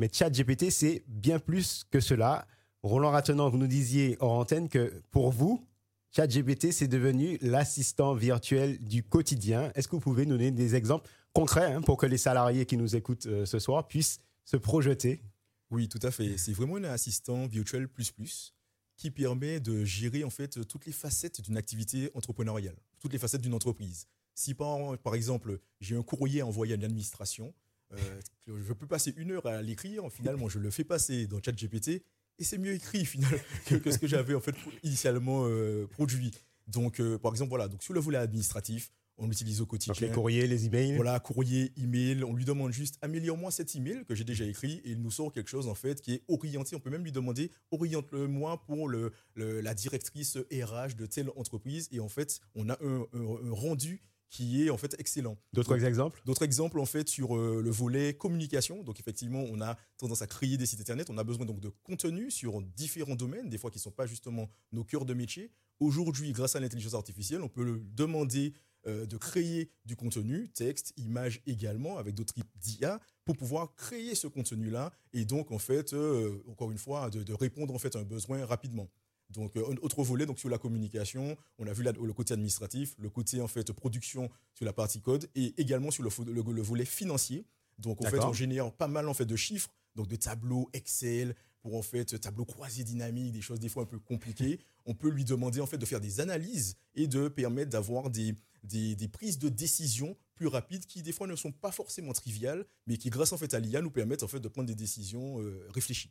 Mais 0.00 0.10
ChatGPT, 0.12 0.70
c'est 0.70 1.04
bien 1.06 1.38
plus 1.38 1.84
que 1.92 2.00
cela. 2.00 2.44
Roland 2.82 3.12
Ratenant, 3.12 3.50
vous 3.50 3.58
nous 3.58 3.68
disiez 3.68 4.16
hors 4.18 4.32
antenne 4.32 4.68
que 4.68 5.00
pour 5.12 5.30
vous, 5.30 5.64
ChatGPT, 6.10 6.72
c'est 6.72 6.88
devenu 6.88 7.38
l'assistant 7.40 8.14
virtuel 8.14 8.82
du 8.82 9.04
quotidien. 9.04 9.70
Est-ce 9.76 9.86
que 9.86 9.94
vous 9.94 10.02
pouvez 10.02 10.26
nous 10.26 10.36
donner 10.36 10.50
des 10.50 10.74
exemples 10.74 11.08
concrets 11.32 11.72
hein, 11.72 11.82
pour 11.82 11.98
que 11.98 12.06
les 12.06 12.18
salariés 12.18 12.66
qui 12.66 12.76
nous 12.76 12.96
écoutent 12.96 13.26
euh, 13.26 13.46
ce 13.46 13.60
soir 13.60 13.86
puissent 13.86 14.18
se 14.44 14.56
projeter? 14.56 15.22
Oui, 15.70 15.88
tout 15.88 16.00
à 16.02 16.10
fait. 16.10 16.36
C'est 16.36 16.52
vraiment 16.52 16.76
un 16.76 16.84
assistant 16.84 17.46
virtuel 17.46 17.88
plus 17.88 18.10
plus 18.10 18.55
qui 18.96 19.10
permet 19.10 19.60
de 19.60 19.84
gérer 19.84 20.24
en 20.24 20.30
fait 20.30 20.66
toutes 20.66 20.86
les 20.86 20.92
facettes 20.92 21.40
d'une 21.40 21.56
activité 21.56 22.10
entrepreneuriale, 22.14 22.76
toutes 22.98 23.12
les 23.12 23.18
facettes 23.18 23.42
d'une 23.42 23.54
entreprise. 23.54 24.06
Si 24.34 24.54
par, 24.54 25.14
exemple 25.14 25.60
j'ai 25.80 25.96
un 25.96 26.02
courrier 26.02 26.40
à 26.40 26.46
envoyer 26.46 26.74
à 26.74 26.76
l'administration, 26.76 27.54
euh, 27.92 28.20
je 28.46 28.72
peux 28.72 28.86
passer 28.86 29.14
une 29.16 29.32
heure 29.32 29.46
à 29.46 29.62
l'écrire, 29.62 30.10
finalement 30.10 30.48
je 30.48 30.58
le 30.58 30.70
fais 30.70 30.84
passer 30.84 31.26
dans 31.26 31.40
ChatGPT 31.42 32.02
et 32.38 32.44
c'est 32.44 32.58
mieux 32.58 32.74
écrit 32.74 33.04
finalement 33.06 33.38
que, 33.66 33.90
ce 33.90 33.98
que 33.98 34.06
j'avais 34.06 34.34
en 34.34 34.40
fait 34.40 34.54
initialement 34.82 35.44
euh, 35.46 35.86
produit. 35.86 36.32
Donc 36.66 37.00
euh, 37.00 37.18
par 37.18 37.32
exemple 37.32 37.50
voilà, 37.50 37.68
donc 37.68 37.82
sur 37.82 37.94
le 37.94 38.00
volet 38.00 38.18
administratif, 38.18 38.90
on 39.18 39.26
l'utilise 39.26 39.60
au 39.60 39.66
quotidien. 39.66 39.94
les 40.06 40.12
courriers, 40.12 40.46
les 40.46 40.66
emails. 40.66 40.96
Voilà, 40.96 41.18
courrier, 41.20 41.72
email. 41.76 42.24
On 42.24 42.34
lui 42.34 42.44
demande 42.44 42.72
juste 42.72 42.98
améliore-moi 43.02 43.50
cet 43.50 43.74
email 43.74 44.04
que 44.06 44.14
j'ai 44.14 44.24
déjà 44.24 44.44
écrit 44.44 44.80
et 44.84 44.90
il 44.90 45.02
nous 45.02 45.10
sort 45.10 45.32
quelque 45.32 45.48
chose 45.48 45.68
en 45.68 45.74
fait 45.74 46.00
qui 46.00 46.14
est 46.14 46.22
orienté. 46.28 46.76
On 46.76 46.80
peut 46.80 46.90
même 46.90 47.04
lui 47.04 47.12
demander 47.12 47.50
oriente-le-moi 47.70 48.62
pour 48.66 48.88
le, 48.88 49.12
la 49.34 49.74
directrice 49.74 50.36
RH 50.36 50.96
de 50.96 51.06
telle 51.06 51.30
entreprise 51.36 51.88
et 51.92 52.00
en 52.00 52.08
fait 52.08 52.40
on 52.54 52.68
a 52.68 52.78
un, 52.82 53.06
rendu 53.50 54.02
qui 54.28 54.66
est 54.66 54.70
en 54.70 54.76
fait 54.76 54.94
excellent. 54.98 55.38
D'autres 55.52 55.84
exemples? 55.84 56.20
D'autres 56.26 56.42
exemples 56.42 56.80
en 56.80 56.84
fait 56.84 57.08
sur 57.08 57.36
euh, 57.36 57.62
le 57.62 57.70
volet 57.70 58.14
communication. 58.14 58.82
Donc 58.82 58.98
effectivement, 58.98 59.44
on 59.48 59.60
a 59.60 59.76
tendance 59.98 60.20
à 60.20 60.26
créer 60.26 60.56
des 60.56 60.66
sites 60.66 60.80
internet. 60.80 61.08
On 61.10 61.16
a 61.16 61.24
besoin 61.24 61.46
donc 61.46 61.60
de 61.60 61.70
contenu 61.84 62.30
sur 62.30 62.60
différents 62.60 63.14
domaines, 63.14 63.48
des 63.48 63.56
fois 63.56 63.70
qui 63.70 63.78
ne 63.78 63.82
sont 63.82 63.92
pas 63.92 64.06
justement 64.06 64.50
nos 64.72 64.84
cœurs 64.84 65.04
de 65.04 65.14
métier. 65.14 65.52
Aujourd'hui, 65.78 66.32
grâce 66.32 66.56
à 66.56 66.60
l'intelligence 66.60 66.94
artificielle, 66.94 67.42
on 67.42 67.48
peut 67.48 67.64
le 67.64 67.82
demander 67.94 68.54
euh, 68.86 69.04
de 69.04 69.16
créer 69.16 69.70
du 69.84 69.96
contenu, 69.96 70.48
texte, 70.48 70.92
image 70.96 71.42
également, 71.46 71.98
avec 71.98 72.14
d'autres 72.14 72.34
types 72.34 72.46
d'IA, 72.60 73.00
pour 73.24 73.36
pouvoir 73.36 73.74
créer 73.74 74.14
ce 74.14 74.28
contenu-là 74.28 74.92
et 75.12 75.24
donc, 75.24 75.50
en 75.50 75.58
fait, 75.58 75.92
euh, 75.92 76.40
encore 76.48 76.70
une 76.70 76.78
fois, 76.78 77.10
de, 77.10 77.32
répondre 77.32 77.74
en 77.74 77.78
fait 77.78 77.96
à 77.96 77.98
un 77.98 78.04
besoin 78.04 78.44
rapidement. 78.46 78.88
Donc, 79.30 79.56
euh, 79.56 79.74
autre 79.82 80.04
volet, 80.04 80.24
donc 80.24 80.38
sur 80.38 80.48
la 80.48 80.58
communication, 80.58 81.36
on 81.58 81.66
a 81.66 81.72
vu 81.72 81.82
le 81.82 82.12
côté 82.12 82.34
administratif, 82.34 82.94
le 82.98 83.10
côté 83.10 83.40
en 83.40 83.48
fait 83.48 83.72
production 83.72 84.30
sur 84.54 84.64
la 84.64 84.72
partie 84.72 85.00
code 85.00 85.28
et 85.34 85.60
également 85.60 85.90
sur 85.90 86.04
le, 86.04 86.10
le, 86.32 86.62
volet 86.62 86.84
financier. 86.84 87.44
Donc, 87.78 88.00
en 88.02 88.08
fait, 88.08 88.20
on 88.20 88.32
génère 88.32 88.70
pas 88.70 88.86
mal 88.86 89.08
en 89.08 89.14
fait 89.14 89.26
de 89.26 89.36
chiffres, 89.36 89.70
donc 89.96 90.06
de 90.06 90.14
tableaux 90.14 90.70
Excel, 90.72 91.34
pour 91.60 91.74
en 91.74 91.82
fait 91.82 92.20
tableau 92.20 92.44
croisé 92.44 92.84
dynamique, 92.84 93.32
des 93.32 93.40
choses 93.40 93.58
des 93.58 93.68
fois 93.68 93.82
un 93.82 93.86
peu 93.86 93.98
compliquées. 93.98 94.60
On 94.84 94.94
peut 94.94 95.10
lui 95.10 95.24
demander 95.24 95.60
en 95.60 95.66
fait 95.66 95.78
de 95.78 95.86
faire 95.86 96.00
des 96.00 96.20
analyses 96.20 96.76
et 96.94 97.08
de 97.08 97.26
permettre 97.26 97.70
d'avoir 97.70 98.08
des, 98.10 98.36
des, 98.66 99.08
prises 99.08 99.38
de 99.38 99.48
décision 99.48 100.16
plus 100.34 100.48
rapides 100.48 100.86
qui 100.86 101.02
des 101.02 101.12
fois 101.12 101.26
ne 101.26 101.36
sont 101.36 101.52
pas 101.52 101.72
forcément 101.72 102.12
triviales, 102.12 102.66
mais 102.86 102.98
qui 102.98 103.10
grâce 103.10 103.32
en 103.32 103.38
fait 103.38 103.54
à 103.54 103.60
l'IA 103.60 103.80
nous 103.80 103.90
permettent 103.90 104.22
en 104.22 104.28
fait 104.28 104.40
de 104.40 104.48
prendre 104.48 104.68
des 104.68 104.74
décisions 104.74 105.40
euh, 105.40 105.66
réfléchies. 105.74 106.10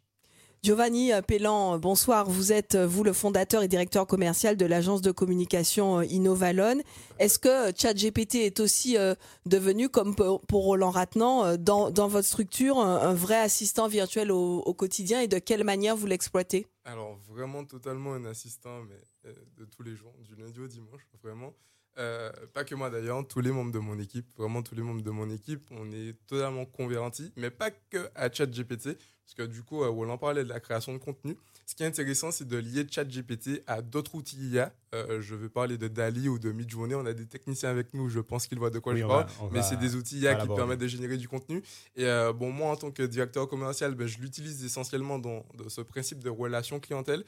Giovanni 0.63 1.11
Pellan, 1.27 1.77
bonsoir. 1.77 2.27
Vous 2.27 2.51
êtes, 2.51 2.75
vous, 2.75 3.03
le 3.03 3.13
fondateur 3.13 3.61
et 3.61 3.67
directeur 3.67 4.07
commercial 4.07 4.57
de 4.57 4.65
l'agence 4.65 5.01
de 5.01 5.11
communication 5.11 5.99
euh, 5.99 6.05
Innovalon. 6.05 6.81
Est-ce 7.19 7.37
que 7.37 7.71
ChatGPT 7.77 8.35
est 8.35 8.59
aussi 8.59 8.97
euh, 8.97 9.13
devenu, 9.45 9.89
comme 9.89 10.15
pour 10.15 10.63
Roland 10.63 10.89
Ratnan, 10.89 11.57
dans, 11.57 12.07
votre 12.07 12.27
structure, 12.27 12.79
un, 12.79 13.13
vrai 13.13 13.37
assistant 13.37 13.87
virtuel 13.87 14.31
au, 14.31 14.61
au, 14.61 14.73
quotidien 14.73 15.21
et 15.21 15.27
de 15.27 15.37
quelle 15.37 15.63
manière 15.63 15.95
vous 15.95 16.07
l'exploitez? 16.07 16.65
Alors, 16.83 17.19
vraiment 17.29 17.63
totalement 17.63 18.13
un 18.13 18.25
assistant, 18.25 18.81
mais 18.89 19.31
de 19.57 19.65
tous 19.65 19.83
les 19.83 19.95
jours, 19.95 20.13
du 20.23 20.35
lundi 20.35 20.59
au 20.59 20.67
dimanche, 20.67 21.07
vraiment. 21.21 21.53
Euh, 21.97 22.31
pas 22.53 22.65
que 22.65 22.75
moi 22.75 22.89
d'ailleurs, 22.89 23.25
tous 23.27 23.39
les 23.39 23.51
membres 23.51 23.71
de 23.71 23.79
mon 23.79 23.97
équipe, 23.99 24.25
vraiment 24.37 24.61
tous 24.61 24.75
les 24.75 24.81
membres 24.81 25.01
de 25.01 25.11
mon 25.11 25.29
équipe, 25.29 25.67
on 25.71 25.91
est 25.91 26.15
totalement 26.27 26.65
convertis, 26.65 27.31
mais 27.37 27.49
pas 27.49 27.71
que 27.71 28.09
à 28.15 28.31
ChatGPT, 28.31 28.97
parce 29.25 29.33
que 29.35 29.43
du 29.43 29.63
coup, 29.63 29.83
euh, 29.83 29.89
on 29.89 30.09
en 30.09 30.17
parlait 30.17 30.43
de 30.43 30.49
la 30.49 30.59
création 30.59 30.93
de 30.93 30.97
contenu. 30.97 31.37
Ce 31.65 31.73
qui 31.73 31.81
est 31.81 31.87
intéressant, 31.87 32.31
c'est 32.31 32.47
de 32.47 32.57
lier 32.57 32.85
ChatGPT 32.89 33.63
à 33.65 33.81
d'autres 33.81 34.13
outils 34.13 34.37
IA. 34.37 34.71
Euh, 34.93 35.19
je 35.19 35.33
veux 35.33 35.49
parler 35.49 35.79
de 35.79 35.87
Dali 35.87 36.29
ou 36.29 36.37
de 36.37 36.51
Midjourney. 36.51 36.93
On 36.93 37.07
a 37.07 37.13
des 37.13 37.25
techniciens 37.25 37.69
avec 37.69 37.93
nous, 37.95 38.07
je 38.07 38.19
pense 38.19 38.45
qu'ils 38.45 38.59
voient 38.59 38.69
de 38.69 38.77
quoi 38.77 38.95
je 38.95 39.03
parle. 39.03 39.25
mais 39.51 39.63
c'est 39.63 39.77
des 39.77 39.95
outils 39.95 40.19
IA 40.19 40.35
qui 40.35 40.47
permettent 40.47 40.79
de 40.79 40.87
générer 40.87 41.17
du 41.17 41.27
contenu. 41.27 41.63
Et 41.95 42.05
euh, 42.05 42.33
bon, 42.33 42.51
moi, 42.51 42.69
en 42.69 42.75
tant 42.75 42.91
que 42.91 43.01
directeur 43.01 43.47
commercial, 43.47 43.95
ben, 43.95 44.05
je 44.05 44.19
l'utilise 44.19 44.63
essentiellement 44.63 45.17
dans, 45.17 45.43
ce 45.67 45.81
principe 45.81 46.23
de 46.23 46.29
relation 46.29 46.79
clientèle, 46.79 47.23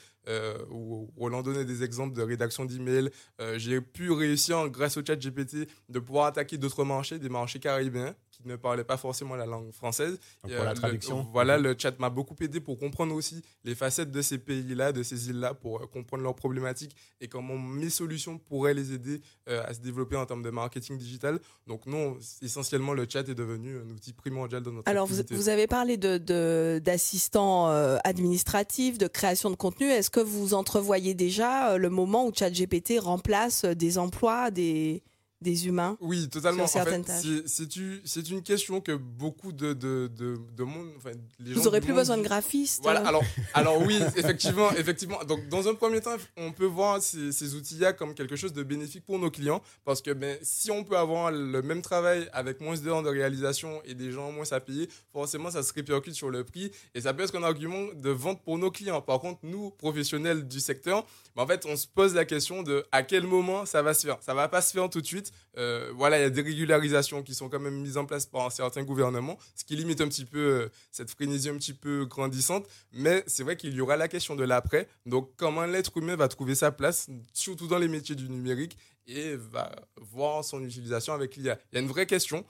où 0.70 1.10
Roland 1.18 1.42
donnait 1.42 1.66
des 1.66 1.84
exemples 1.84 2.16
de 2.16 2.22
rédaction 2.22 2.66
d'emails. 2.66 3.10
J'ai 3.56 3.82
pu 3.82 4.12
réussir, 4.12 4.70
grâce 4.70 4.98
au 4.98 5.06
ChatGPT, 5.06 5.68
de 5.90 6.00
pouvoir 6.00 6.28
attaquer 6.28 6.60
d'autres 6.60 6.84
marchés, 6.84 7.18
des 7.18 7.30
marchés 7.30 7.60
caribéens 7.60 8.14
qui 8.38 8.48
ne 8.48 8.56
parlaient 8.56 8.84
pas 8.84 8.98
forcément 8.98 9.36
la 9.36 9.46
langue 9.46 9.72
française. 9.72 10.20
pour 10.42 10.52
la 10.52 10.74
traduction. 10.74 11.28
voilà, 11.32 11.58
le 11.58 11.76
chat 11.78 11.98
m'a 12.00 12.10
beaucoup 12.10 12.36
aidé 12.42 12.60
pour 12.60 12.78
comprendre 12.78 13.14
aussi 13.16 13.42
les 13.64 13.76
facettes 13.76 14.12
de 14.12 14.22
ces 14.22 14.38
pays-là, 14.38 14.92
de 14.92 15.04
ces 15.04 15.30
îles-là, 15.30 15.54
pour 15.54 15.82
euh, 15.82 15.86
comprendre 15.88 16.24
leurs 16.24 16.36
problématiques 16.36 16.96
et 17.22 17.28
comment 17.28 17.58
mes 17.58 17.90
solutions 17.90 18.38
pourraient 18.38 18.74
les 18.74 18.94
aider 18.94 19.22
euh, 19.50 19.64
à 19.66 19.74
se 19.74 19.80
développer 19.80 20.16
en 20.16 20.26
termes 20.26 20.44
de 20.44 20.50
marketing 20.50 20.98
digital. 20.98 21.40
Donc 21.66 21.86
non, 21.86 22.18
essentiellement, 22.42 22.94
le 22.94 23.06
chat 23.10 23.28
est 23.28 23.36
devenu 23.36 23.78
un 23.78 23.90
outil 23.90 24.14
primordial 24.14 24.62
dans 24.62 24.72
notre 24.72 24.90
Alors, 24.90 25.08
vous, 25.08 25.50
avez 25.50 25.68
parlé 25.68 25.98
d'assistants 25.98 27.68
de, 27.68 27.74
euh, 27.74 27.98
administratifs, 28.04 28.98
de 28.98 29.08
création 29.08 29.50
de 29.50 29.56
contenu. 29.56 29.88
Est-ce 29.88 30.10
que 30.10 30.20
vous 30.20 30.54
entrevoyez 30.54 31.14
déjà 31.14 31.78
le 31.78 31.90
moment 31.90 32.28
où 32.28 32.34
ChatGPT 32.34 33.00
remplace 33.00 33.66
des 33.66 33.98
emplois, 33.98 34.52
des 34.52 35.04
des 35.42 35.68
humains 35.68 35.98
Oui, 36.02 36.28
totalement. 36.30 36.64
En 36.64 36.68
fait, 36.68 37.04
c'est 37.46 38.30
une 38.30 38.42
question 38.42 38.82
que 38.82 38.94
beaucoup 38.94 39.52
de, 39.52 39.74
de, 39.74 40.08
de, 40.08 40.64
monde. 40.64 40.90
Enfin, 40.98 41.12
les 41.40 41.54
Vous 41.54 41.64
n'aurez 41.64 41.82
plus 41.82 41.94
besoin 41.94 42.18
de 42.18 42.24
graphistes. 42.24 42.82
Voilà, 42.82 43.08
alors, 43.08 43.24
alors 43.54 43.82
oui, 43.82 44.00
effectivement, 44.16 44.72
effectivement. 44.72 45.24
Donc, 45.26 45.48
dans 45.50 45.68
un 45.68 45.76
premier 45.76 46.02
temps, 46.02 46.16
on 46.38 46.52
peut 46.52 46.66
voir 46.66 47.02
ces, 47.02 47.32
ces 47.32 47.56
outils-là 47.56 47.94
comme 47.94 48.16
quelque 48.16 48.36
chose 48.36 48.54
de 48.54 48.64
bénéfique 48.64 49.06
pour 49.06 49.20
nos 49.20 49.30
clients 49.30 49.62
parce 49.86 50.02
que 50.02 50.12
ben, 50.12 50.38
si 50.42 50.72
on 50.72 50.84
peut 50.84 50.98
avoir 50.98 51.32
le 51.32 51.62
même 51.62 51.82
travail 51.82 52.28
avec 52.34 52.60
moins 52.60 52.76
d'heures 52.78 53.04
de 53.04 53.10
réalisation 53.10 53.82
et 53.86 53.94
des 53.94 54.12
gens 54.12 54.32
moins 54.32 54.52
à 54.52 54.60
payer, 54.60 54.90
forcément, 55.12 55.52
ça 55.52 55.62
se 55.62 55.74
répercute 55.74 56.14
sur 56.14 56.30
le 56.30 56.44
prix 56.44 56.72
et 56.96 57.02
ça 57.02 57.14
peut 57.14 57.24
être 57.24 57.36
un 57.38 57.44
argument 57.44 57.94
de 57.94 58.10
vente 58.10 58.42
pour 58.44 58.58
nos 58.58 58.72
clients. 58.72 59.02
Par 59.02 59.20
contre, 59.20 59.40
nous, 59.44 59.70
professionnels 59.72 60.48
du 60.48 60.60
secteur, 60.60 61.06
ben, 61.36 61.44
en 61.44 61.48
fait, 61.48 61.66
on 61.68 61.76
se 61.76 61.86
pose 61.86 62.16
la 62.16 62.26
question 62.26 62.64
de 62.64 62.86
à 62.92 63.04
quel 63.04 63.24
moment 63.24 63.66
ça 63.66 63.82
va 63.84 63.94
se 63.94 64.08
faire. 64.08 64.18
Ça 64.22 64.34
va 64.34 64.48
pas 64.48 64.62
se 64.62 64.72
faire 64.72 64.90
tout 64.90 65.02
de 65.02 65.06
suite 65.06 65.27
euh, 65.58 65.92
voilà, 65.96 66.20
il 66.20 66.22
y 66.22 66.26
a 66.26 66.30
des 66.30 66.42
régularisations 66.42 67.24
qui 67.24 67.34
sont 67.34 67.50
quand 67.50 67.60
même 67.60 67.80
mises 67.80 67.98
en 67.98 68.06
place 68.06 68.26
par 68.26 68.52
certains 68.52 68.84
gouvernements, 68.84 69.38
ce 69.56 69.64
qui 69.64 69.76
limite 69.76 70.02
un 70.02 70.08
petit 70.08 70.26
peu 70.26 70.40
euh, 70.40 70.70
cette 70.92 71.10
frénésie 71.10 71.50
un 71.50 71.58
petit 71.58 71.74
peu 71.74 72.06
grandissante. 72.06 72.68
Mais 72.92 73.24
c'est 73.28 73.44
vrai 73.44 73.58
qu'il 73.58 73.74
y 73.74 73.82
aura 73.82 73.98
la 73.98 74.08
question 74.08 74.36
de 74.36 74.44
l'après. 74.44 74.88
Donc, 75.06 75.32
comment 75.38 75.66
l'être 75.66 75.98
humain 75.98 76.16
va 76.16 76.28
trouver 76.28 76.56
sa 76.56 76.72
place, 76.72 77.08
surtout 77.34 77.68
dans 77.68 77.80
les 77.80 77.88
métiers 77.88 78.16
du 78.16 78.30
numérique, 78.30 78.78
et 79.08 79.36
va 79.36 79.72
voir 79.98 80.44
son 80.44 80.64
utilisation 80.64 81.14
avec 81.14 81.36
l'IA. 81.36 81.58
Il 81.72 81.76
y 81.76 81.78
a 81.80 81.82
une 81.82 81.88
vraie 81.88 82.06
question. 82.06 82.46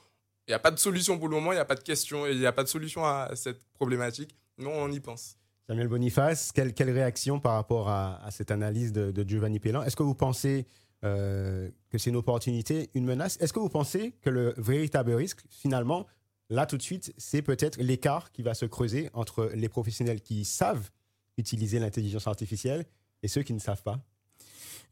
Il 0.47 0.51
n'y 0.51 0.55
a 0.55 0.59
pas 0.59 0.71
de 0.71 0.79
solution 0.79 1.17
pour 1.17 1.27
le 1.27 1.35
moment, 1.35 1.51
il 1.51 1.55
n'y 1.55 1.61
a 1.61 1.65
pas 1.65 1.75
de 1.75 1.83
question, 1.83 2.25
il 2.25 2.39
n'y 2.39 2.45
a 2.45 2.53
pas 2.53 2.63
de 2.63 2.69
solution 2.69 3.05
à 3.05 3.31
cette 3.35 3.61
problématique. 3.73 4.35
Non, 4.57 4.71
on 4.71 4.91
y 4.91 4.99
pense. 4.99 5.35
Samuel 5.67 5.89
Boniface, 5.89 6.53
quelle, 6.53 6.91
réaction 6.91 7.41
par 7.41 7.53
rapport 7.53 7.89
à, 7.89 8.23
à 8.23 8.31
cette 8.31 8.51
analyse 8.51 8.93
de, 8.93 9.11
de 9.11 9.27
Giovanni 9.27 9.59
Pellan? 9.59 9.83
Est-ce 9.83 9.97
que 9.97 10.03
vous 10.03 10.15
pensez 10.15 10.65
euh, 11.03 11.69
que 11.89 11.97
c'est 11.97 12.09
une 12.09 12.15
opportunité, 12.15 12.89
une 12.93 13.05
menace 13.05 13.37
Est-ce 13.39 13.53
que 13.53 13.59
vous 13.59 13.69
pensez 13.69 14.13
que 14.21 14.29
le 14.29 14.53
véritable 14.57 15.13
risque, 15.13 15.41
finalement, 15.49 16.07
là 16.49 16.65
tout 16.65 16.77
de 16.77 16.81
suite, 16.81 17.13
c'est 17.17 17.41
peut-être 17.41 17.79
l'écart 17.81 18.31
qui 18.31 18.41
va 18.41 18.53
se 18.53 18.65
creuser 18.65 19.09
entre 19.13 19.51
les 19.53 19.69
professionnels 19.69 20.21
qui 20.21 20.45
savent 20.45 20.89
utiliser 21.37 21.79
l'intelligence 21.79 22.27
artificielle 22.27 22.85
et 23.23 23.27
ceux 23.27 23.43
qui 23.43 23.53
ne 23.53 23.59
savent 23.59 23.83
pas? 23.83 23.99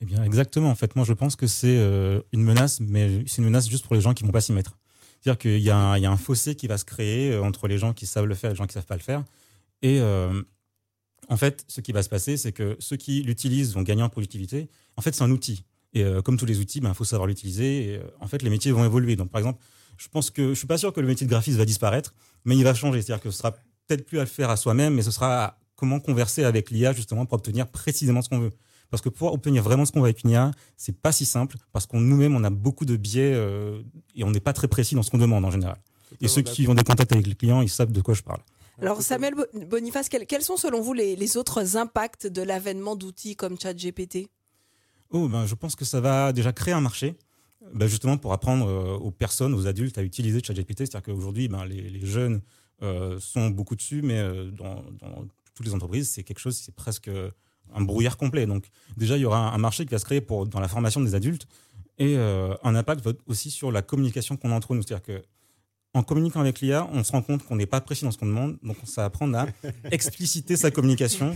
Eh 0.02 0.06
bien, 0.06 0.24
exactement. 0.24 0.70
En 0.70 0.76
fait, 0.76 0.96
moi, 0.96 1.06
je 1.06 1.14
pense 1.14 1.36
que 1.36 1.48
c'est 1.48 1.78
euh, 1.78 2.22
une 2.34 2.44
menace, 2.44 2.80
mais 2.82 3.24
c'est 3.28 3.38
une 3.38 3.46
menace 3.46 3.70
juste 3.70 3.86
pour 3.86 3.96
les 3.96 4.02
gens 4.02 4.14
qui 4.14 4.24
ne 4.24 4.28
vont 4.28 4.34
pas 4.34 4.42
s'y 4.42 4.52
mettre. 4.52 4.78
C'est-à-dire 5.22 5.40
qu'il 5.40 5.62
y, 5.62 5.72
a 5.72 5.78
un- 5.78 6.18
fossé 6.18 6.56
qui 6.56 6.68
va 6.68 6.78
se 6.78 6.86
créer 6.86 7.32
euh, 7.32 7.42
entre 7.42 7.68
les 7.68 7.78
gens 7.78 7.94
qui 7.94 8.06
savent 8.06 8.26
le 8.26 8.36
faire 8.36 8.52
et 8.52 8.54
les 8.54 8.58
gens 8.58 8.66
qui 8.66 8.78
ne 8.78 8.82
savent 8.82 8.86
pas 8.86 8.98
le 8.98 9.02
faire. 9.02 9.24
Et 9.82 10.02
en 11.30 11.38
fait, 11.38 11.66
ce 11.68 11.82
qui 11.82 11.92
va 11.92 12.04
se 12.04 12.10
passer, 12.10 12.38
c'est 12.38 12.52
que 12.52 12.76
ceux 12.80 12.98
qui 12.98 13.24
l'utilisent 13.24 13.74
vont 13.74 13.82
gagner 13.82 14.04
en 14.04 14.10
productivité. 14.10 14.70
En 14.98 15.02
fait, 15.02 15.14
c'est 15.14 15.24
un 15.24 15.32
outil. 15.32 15.64
Et 15.96 16.04
euh, 16.04 16.22
comme 16.22 16.38
tous 16.38 16.46
les 16.46 16.60
outils, 16.60 16.80
il 16.84 16.94
faut 16.94 17.06
savoir 17.06 17.25
l'utiliser. 17.25 17.88
Et, 17.94 17.96
euh, 17.98 18.04
en 18.20 18.28
fait, 18.28 18.42
les 18.44 18.50
métiers 18.52 18.72
vont 18.72 18.86
évoluer. 18.86 19.16
Donc, 19.16 19.32
par 19.32 19.40
exemple, 19.40 19.60
je 19.98 20.08
pense 20.10 20.30
que 20.30 20.50
je 20.50 20.54
suis 20.54 20.68
pas 20.68 20.78
sûr 20.78 20.94
que 20.94 21.00
le 21.02 21.08
métier 21.08 21.25
de 21.25 21.32
graphiste 21.32 21.58
va 21.58 21.66
disparaître, 21.66 22.14
mais 22.44 22.56
il 22.58 22.64
va 22.64 22.74
changer. 22.74 23.02
C'est-à-dire 23.02 23.24
que 23.24 23.32
ce 23.32 23.38
sera 23.38 23.52
peut-être 23.88 24.06
plus 24.06 24.20
à 24.20 24.22
le 24.24 24.28
faire 24.28 24.50
à 24.50 24.58
soi-même, 24.58 24.94
mais 24.94 25.02
ce 25.02 25.12
sera 25.12 25.46
à 25.46 25.58
comment 25.75 26.00
converser 26.00 26.44
avec 26.44 26.70
l'IA 26.70 26.94
justement 26.94 27.25
pour 27.25 27.36
obtenir 27.38 27.68
précisément 27.68 28.22
ce 28.22 28.30
qu'on 28.30 28.40
veut. 28.40 28.52
Parce 28.92 29.02
que 29.02 29.10
pour 29.10 29.34
obtenir 29.34 29.64
vraiment 29.64 29.86
ce 29.86 29.92
qu'on 29.92 30.00
veut 30.02 30.06
avec 30.08 30.24
une 30.24 30.30
IA, 30.32 30.52
c'est 30.78 30.96
pas 31.02 31.12
si 31.12 31.25
simple 31.25 31.58
parce 31.74 31.86
qu'on 31.86 32.00
nous-mêmes 32.00 32.36
on 32.36 32.44
a 32.44 32.50
beaucoup 32.50 32.86
de 32.86 32.96
biais 32.98 33.34
euh, 33.34 33.82
et 34.16 34.24
on 34.24 34.32
n'est 34.32 34.40
pas 34.40 34.54
très 34.54 34.68
précis 34.68 34.96
dans 34.96 35.04
ce 35.04 35.10
qu'on 35.12 35.18
demande 35.18 35.44
en 35.44 35.52
général. 35.52 35.78
Et 36.22 36.28
ceux 36.28 36.42
qui 36.44 36.68
ont 36.68 36.75
des 36.75 36.84
contacts 36.84 37.12
avec 37.12 37.25
les 37.28 37.36
clients, 37.36 37.62
ils 37.62 37.70
savent 37.70 37.92
de 37.92 38.00
quoi 38.02 38.14
je 38.14 38.22
parle. 38.22 38.40
Alors 38.82 39.02
Samuel 39.02 39.34
Bo- 39.36 39.46
Boniface, 39.68 40.08
quels, 40.08 40.25
quels 40.28 40.44
sont 40.44 40.56
selon 40.58 40.82
vous 40.82 40.94
les, 40.94 41.16
les 41.16 41.36
autres 41.38 41.78
impacts 41.78 42.28
de 42.28 42.42
l'avènement 42.42 42.96
d'outils 42.96 43.36
comme 43.36 43.58
ChatGPT? 43.60 44.28
Oh, 45.12 45.28
ben, 45.28 45.46
je 45.46 45.56
pense 45.56 45.76
que 45.76 45.86
ça 45.86 46.02
va 46.02 46.34
déjà 46.34 46.52
créer 46.52 46.74
un 46.74 46.82
marché, 46.82 47.16
ben, 47.74 47.88
justement 47.88 48.18
pour 48.18 48.34
apprendre 48.34 48.68
euh, 48.68 48.98
aux 48.98 49.12
personnes, 49.12 49.54
aux 49.54 49.68
adultes 49.68 49.98
à 49.98 50.04
utiliser 50.04 50.42
ChatGPT. 50.44 50.80
C'est-à-dire 50.80 51.04
qu'aujourd'hui, 51.04 51.48
ben, 51.48 51.66
les, 51.66 51.90
les 51.90 52.06
jeunes 52.06 52.42
euh, 52.84 53.20
sont 53.20 53.50
beaucoup 53.50 53.76
dessus, 53.76 54.02
mais 54.02 54.20
euh, 54.20 54.52
dans, 54.52 54.84
dans 55.00 55.26
toutes 55.54 55.66
les 55.66 55.74
entreprises, 55.74 56.10
c'est 56.10 56.24
quelque 56.24 56.40
chose, 56.40 56.58
c'est 56.58 56.76
presque 56.76 57.10
un 57.74 57.82
brouillard 57.82 58.18
complet. 58.18 58.46
Donc 58.46 58.70
déjà, 58.98 59.18
il 59.18 59.22
y 59.22 59.26
aura 59.26 59.54
un 59.54 59.58
marché 59.58 59.86
qui 59.86 59.92
va 59.92 60.00
se 60.00 60.06
créer 60.06 60.22
pour, 60.22 60.48
dans 60.48 60.60
la 60.60 60.68
formation 60.68 61.02
des 61.02 61.16
adultes 61.16 61.48
et 61.98 62.18
euh, 62.18 62.54
un 62.64 62.76
impact 62.76 63.08
aussi 63.28 63.52
sur 63.52 63.72
la 63.72 63.82
communication 63.82 64.38
qu'on 64.38 64.52
a 64.52 64.56
entre 64.56 64.76
nous. 64.76 64.82
C'est-à-dire 64.82 65.04
que 65.04 65.24
en 65.94 66.04
communiquant 66.04 66.42
avec 66.42 66.60
l'IA, 66.60 66.90
on 66.92 67.06
se 67.06 67.14
rend 67.14 67.22
compte 67.22 67.44
qu'on 67.46 67.56
n'est 67.56 67.66
pas 67.66 67.80
précis 67.80 68.04
dans 68.04 68.12
ce 68.12 68.18
qu'on 68.18 68.26
demande, 68.26 68.58
donc 68.64 68.76
ça 68.84 69.02
va 69.02 69.06
apprendre 69.06 69.38
à 69.38 69.48
expliciter 69.92 70.58
sa 70.58 70.70
communication. 70.70 71.34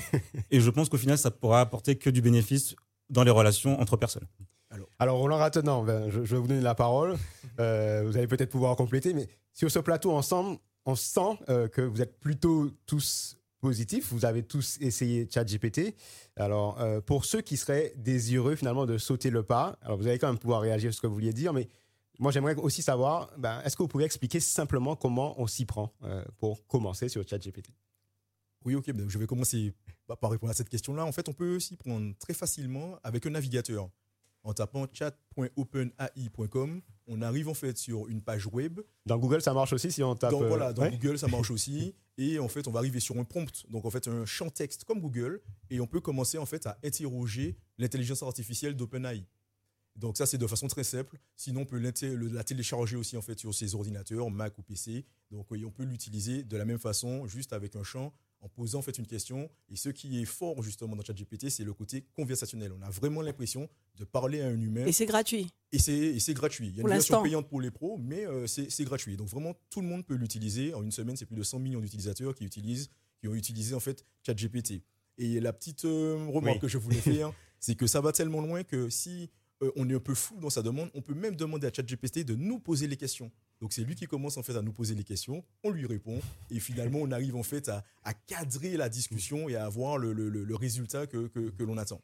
Et 0.52 0.60
je 0.60 0.70
pense 0.70 0.90
qu'au 0.90 0.98
final, 0.98 1.18
ça 1.18 1.32
pourra 1.32 1.62
apporter 1.62 1.96
que 1.96 2.10
du 2.10 2.22
bénéfice 2.22 2.76
dans 3.10 3.24
les 3.24 3.32
relations 3.32 3.80
entre 3.80 3.98
personnes. 3.98 4.28
Alors, 5.00 5.18
Roland 5.18 5.38
Ratenant, 5.38 5.84
ben, 5.84 6.10
je, 6.10 6.24
je 6.24 6.36
vais 6.36 6.42
vous 6.42 6.48
donner 6.48 6.62
la 6.62 6.76
parole. 6.76 7.18
Euh, 7.60 8.04
vous 8.06 8.16
allez 8.16 8.28
peut-être 8.28 8.52
pouvoir 8.52 8.78
compléter, 8.78 9.14
mais 9.14 9.28
sur 9.52 9.70
ce 9.70 9.80
plateau 9.80 10.14
ensemble, 10.14 10.60
on 10.86 10.96
sent 10.96 11.38
euh, 11.50 11.68
que 11.68 11.82
vous 11.82 12.02
êtes 12.02 12.18
plutôt 12.22 12.72
tous 12.86 13.38
positifs. 13.60 14.14
Vous 14.14 14.24
avez 14.24 14.44
tous 14.44 14.78
essayé 14.80 15.28
ChatGPT. 15.30 15.94
Alors, 16.38 16.80
euh, 16.80 17.02
pour 17.02 17.26
ceux 17.26 17.42
qui 17.42 17.58
seraient 17.58 17.92
désireux 17.98 18.56
finalement 18.56 18.86
de 18.86 18.98
sauter 18.98 19.30
le 19.30 19.44
pas, 19.44 19.78
alors 19.82 19.98
vous 19.98 20.08
allez 20.08 20.20
quand 20.20 20.30
même 20.30 20.40
pouvoir 20.40 20.62
réagir 20.62 20.88
à 20.88 20.94
ce 20.94 21.02
que 21.02 21.08
vous 21.08 21.16
vouliez 21.16 21.34
dire, 21.34 21.52
mais 21.52 21.68
moi 22.18 22.32
j'aimerais 22.32 22.56
aussi 22.56 22.82
savoir, 22.82 23.30
ben, 23.38 23.60
est-ce 23.66 23.76
que 23.76 23.84
vous 23.84 23.90
pouvez 23.90 24.06
expliquer 24.06 24.40
simplement 24.40 24.96
comment 24.96 25.36
on 25.38 25.46
s'y 25.46 25.66
prend 25.66 25.92
pour 26.38 26.66
commencer 26.66 27.10
sur 27.10 27.28
ChatGPT? 27.28 27.74
Oui, 28.66 28.76
ok, 28.76 28.92
ben, 28.92 29.10
je 29.10 29.18
vais 29.18 29.28
commencer 29.28 29.74
par 30.20 30.32
répondre 30.32 30.52
à 30.52 30.54
cette 30.54 30.70
question-là. 30.70 31.06
En 31.06 31.12
fait, 31.12 31.30
on 31.30 31.34
peut 31.34 31.60
s'y 31.60 31.76
prendre 31.76 32.14
très 32.18 32.34
facilement 32.34 33.00
avec 33.04 33.26
un 33.26 33.32
navigateur. 33.32 33.90
En 34.44 34.54
tapant 34.54 34.88
chat.openai.com, 34.92 36.82
on 37.08 37.22
arrive 37.22 37.50
en 37.50 37.54
fait 37.54 37.78
sur 37.78 38.08
une 38.08 38.22
page 38.22 38.48
web. 38.48 38.80
Dans 39.06 39.18
Google, 39.18 39.42
ça 39.42 39.54
marche 39.54 39.74
aussi 39.74 39.92
si 39.92 40.02
on 40.02 40.16
tape. 40.16 40.32
Dans, 40.32 40.44
euh, 40.44 40.48
voilà, 40.48 40.72
dans 40.72 40.84
ouais 40.84 40.92
Google, 40.92 41.20
ça 41.20 41.28
marche 41.32 41.52
aussi. 41.52 41.94
Et 42.18 42.40
en 42.40 42.48
fait, 42.48 42.68
on 42.68 42.72
va 42.72 42.80
arriver 42.80 43.00
sur 43.00 43.18
un 43.18 43.26
prompt, 43.26 43.66
donc 43.70 43.86
en 43.86 43.90
fait 43.90 44.08
un 44.08 44.26
champ 44.26 44.50
texte 44.50 44.86
comme 44.86 45.00
Google, 45.00 45.42
et 45.70 45.80
on 45.80 45.88
peut 45.88 46.02
commencer 46.02 46.38
en 46.38 46.46
fait 46.46 46.68
à 46.68 46.78
interroger 46.84 47.58
l'intelligence 47.78 48.24
artificielle 48.24 48.76
d'OpenAI. 48.76 49.26
Donc 49.96 50.18
ça, 50.18 50.26
c'est 50.26 50.38
de 50.38 50.48
façon 50.48 50.68
très 50.68 50.84
simple. 50.86 51.18
Sinon, 51.36 51.62
on 51.62 51.66
peut 51.66 51.78
la 51.80 52.44
télécharger 52.44 52.96
aussi 52.96 53.18
en 53.18 53.22
fait 53.22 53.38
sur 53.38 53.54
ses 53.54 53.76
ordinateurs, 53.76 54.30
Mac 54.30 54.58
ou 54.58 54.62
PC. 54.62 55.06
Donc 55.32 55.52
oui, 55.52 55.66
on 55.66 55.72
peut 55.72 55.84
l'utiliser 55.84 56.44
de 56.44 56.58
la 56.58 56.64
même 56.66 56.80
façon, 56.80 57.28
juste 57.28 57.52
avec 57.52 57.76
un 57.76 57.84
champ, 57.84 58.14
en 58.42 58.50
posant 58.50 58.80
en 58.80 58.82
fait 58.82 58.98
une 58.98 59.08
question. 59.08 59.50
Et 59.70 59.76
ce 59.76 59.90
qui 59.90 60.22
est 60.22 60.26
fort 60.26 60.62
justement 60.64 60.96
dans 60.96 61.04
ChatGPT, 61.04 61.50
c'est 61.50 61.64
le 61.64 61.74
côté 61.74 62.06
conversationnel. 62.16 62.72
On 62.78 62.82
a 62.82 62.90
vraiment 62.90 63.22
l'impression 63.22 63.70
de 63.98 64.06
parler 64.06 64.42
à 64.42 64.48
un 64.48 64.60
humain. 64.60 64.86
Et 64.86 64.92
c'est 64.92 65.06
gratuit. 65.06 65.48
Et 65.72 65.80
c'est, 65.80 65.94
et 65.94 66.20
c'est 66.20 66.34
gratuit. 66.34 66.68
Il 66.68 66.76
y 66.76 66.80
a 66.80 66.82
Pour 66.82 66.90
une 66.90 66.96
version 66.96 67.22
payante 67.22 67.48
pour 67.48 67.62
les 67.62 67.72
pros, 67.72 67.98
mais 67.98 68.26
euh, 68.26 68.48
c'est, 68.48 68.70
c'est 68.70 68.86
gratuit. 68.86 69.18
Donc 69.18 69.28
vraiment, 69.28 69.56
tout 69.70 69.82
le 69.82 69.88
monde 69.88 70.06
peut 70.06 70.16
l'utiliser. 70.16 70.74
En 70.74 70.84
une 70.84 70.92
semaine, 70.92 71.16
c'est 71.16 71.26
plus 71.26 71.36
de 71.36 71.44
100 71.44 71.60
millions 71.60 71.82
d'utilisateurs 71.82 72.34
qui, 72.34 72.46
utilisent, 72.46 72.90
qui 73.20 73.28
ont 73.28 73.36
utilisé 73.36 73.76
en 73.76 73.80
fait 73.80 74.06
ChatGPT. 74.26 74.82
Et 75.18 75.40
la 75.40 75.52
petite 75.52 75.86
euh, 75.86 76.16
remarque 76.28 76.56
Oui. 76.56 76.62
que 76.62 76.68
je 76.68 76.78
voulais 76.78 77.02
faire, 77.02 77.34
c'est 77.60 77.76
que 77.76 77.88
ça 77.88 78.00
va 78.00 78.12
tellement 78.14 78.42
loin 78.42 78.64
que 78.64 78.90
si 78.90 79.30
euh, 79.62 79.72
on 79.76 79.90
est 79.90 79.94
un 79.94 80.00
peu 80.00 80.16
fou 80.16 80.40
dans 80.40 80.50
sa 80.50 80.62
demande, 80.62 80.90
on 80.94 81.02
peut 81.02 81.14
même 81.14 81.36
demander 81.36 81.68
à 81.68 81.74
ChatGPT 81.74 82.24
de 82.24 82.36
nous 82.36 82.60
poser 82.60 82.88
les 82.88 82.96
questions. 82.96 83.30
Donc 83.62 83.74
c'est 83.74 83.84
lui 83.84 83.96
qui 83.96 84.06
commence 84.06 84.38
en 84.38 84.44
fait 84.44 84.56
à 84.56 84.62
nous 84.62 84.72
poser 84.72 84.96
les 84.96 85.04
questions, 85.04 85.44
on 85.64 85.70
lui 85.72 85.86
répond, 85.86 86.20
et 86.50 86.60
finalement 86.62 87.00
on 87.02 87.12
arrive 87.12 87.36
en 87.36 87.44
fait 87.44 87.68
à, 87.70 87.84
cadrer 88.28 88.78
la 88.78 88.88
discussion 88.90 89.50
et 89.50 89.56
à 89.56 89.66
avoir 89.66 89.98
le, 89.98 90.14
le- 90.14 90.56
résultat 90.56 91.08
que, 91.08 91.28
que- 91.28 91.50
que 91.50 91.64
l'on 91.64 91.78
attend. 91.78 92.02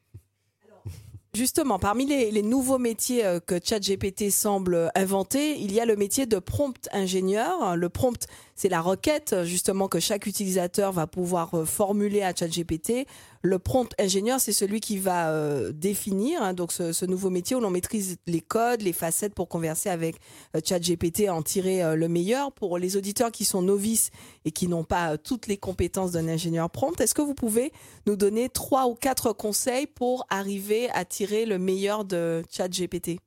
Justement, 1.33 1.79
parmi 1.79 2.05
les, 2.05 2.31
les 2.31 2.41
nouveaux 2.43 2.77
métiers 2.77 3.25
euh, 3.25 3.39
que 3.41 3.59
ChatGPT 3.61 4.29
semble 4.31 4.89
inventer, 4.95 5.59
il 5.59 5.73
y 5.73 5.81
a 5.81 5.85
le 5.85 5.97
métier 5.97 6.25
de 6.25 6.39
prompt 6.39 6.87
ingénieur. 6.93 7.75
Le 7.75 7.89
prompt, 7.89 8.25
c'est 8.55 8.69
la 8.69 8.81
requête 8.81 9.33
euh, 9.33 9.43
justement 9.43 9.87
que 9.89 9.99
chaque 9.99 10.25
utilisateur 10.25 10.93
va 10.93 11.07
pouvoir 11.07 11.53
euh, 11.53 11.65
formuler 11.65 12.21
à 12.21 12.33
ChatGPT. 12.33 13.05
Le 13.41 13.59
prompt 13.59 13.93
ingénieur, 13.99 14.39
c'est 14.39 14.53
celui 14.53 14.79
qui 14.79 14.97
va 14.97 15.29
euh, 15.29 15.71
définir 15.73 16.41
hein, 16.41 16.53
donc 16.53 16.71
ce, 16.71 17.05
nouveau 17.05 17.29
métier 17.29 17.55
où 17.55 17.59
l'on 17.59 17.69
maîtrise 17.69 18.17
les 18.25 18.41
codes, 18.41 18.81
les 18.81 18.93
facettes 18.93 19.35
pour 19.35 19.49
converser 19.49 19.89
avec 19.89 20.15
euh, 20.55 20.61
ChatGPT 20.63 21.29
en 21.29 21.43
tirer 21.43 21.95
le 21.95 22.07
meilleur. 22.07 22.53
Pour 22.53 22.77
les 22.77 22.95
auditeurs 22.97 23.31
qui 23.31 23.43
sont 23.43 23.61
novices 23.61 24.09
et 24.45 24.51
qui 24.51 24.67
n'ont 24.67 24.83
pas 24.83 25.17
toutes 25.17 25.47
les 25.47 25.57
compétences 25.57 26.13
d'un 26.13 26.27
ingénieur 26.27 26.69
prompt, 26.69 26.99
est-ce 27.01 27.13
que 27.13 27.21
vous 27.21 27.35
pouvez 27.35 27.71
nous 28.07 28.15
donner 28.15 28.49
trois 28.49 28.87
ou 28.87 28.95
quatre 28.95 29.33
conseils 29.33 29.85
pour 29.85 30.25
arriver 30.29 30.89
à 30.91 31.03
tirer 31.05 31.45
le 31.45 31.59
meilleur 31.59 32.05
de 32.05 32.43
ChatGPT? 32.49 33.19